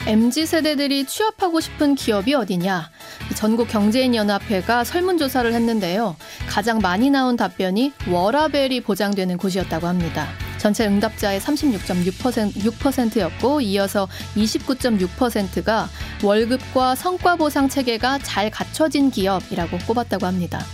MZ 0.07 0.45
세대들이 0.45 1.07
취업하고 1.07 1.61
싶은 1.61 1.95
기업이 1.95 2.35
어디냐? 2.35 2.91
전국 3.37 3.69
경제인 3.69 4.15
연합회가 4.15 4.85
설문조사를 4.85 5.51
했는데요. 5.51 6.17
가장 6.47 6.79
많이 6.79 7.09
나온 7.09 7.37
답변이 7.37 7.93
워라벨이 8.11 8.83
보장되는 8.83 9.39
곳이었다고 9.39 9.87
합니다. 9.87 10.29
전체 10.65 10.87
응답자의 10.87 11.41
36.6%였고 11.41 13.61
이어서 13.61 14.09
29.6%가 14.35 15.91
월급과 16.23 16.95
성과 16.95 17.37
보상 17.37 17.69
체계가 17.69 18.21
잘 18.23 18.51
갖춰진 18.51 19.11
기업이라고 19.11 19.77
꼽았다고 19.87 20.25
합니다. 20.25 20.65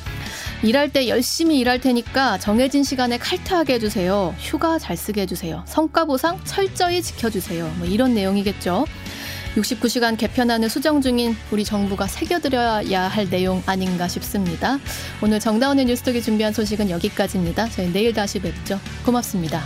일할 0.63 0.93
때 0.93 1.09
열심히 1.09 1.59
일할 1.59 1.81
테니까 1.81 2.39
정해진 2.39 2.85
시간에 2.85 3.19
칼퇴하게 3.19 3.75
해주세요. 3.75 4.33
휴가 4.39 4.79
잘 4.79 4.97
쓰게 4.97 5.23
해주세요. 5.23 5.65
성과 5.67 6.05
보상 6.05 6.39
철저히 6.45 7.03
지켜주세요. 7.03 7.69
뭐 7.79 7.89
이런 7.89 8.15
내용이겠죠. 8.15 8.85
69시간 9.57 10.17
개편안을 10.17 10.69
수정 10.69 11.01
중인 11.01 11.35
우리 11.51 11.65
정부가 11.65 12.07
새겨드려야 12.07 13.09
할 13.09 13.29
내용 13.29 13.61
아닌가 13.67 14.07
싶습니다. 14.07 14.79
오늘 15.21 15.41
정다운의 15.41 15.87
뉴스톡이 15.87 16.23
준비한 16.23 16.53
소식은 16.53 16.91
여기까지입니다. 16.91 17.69
저희 17.71 17.93
내일 17.93 18.13
다시 18.13 18.39
뵙죠. 18.39 18.79
고맙습니다. 19.05 19.65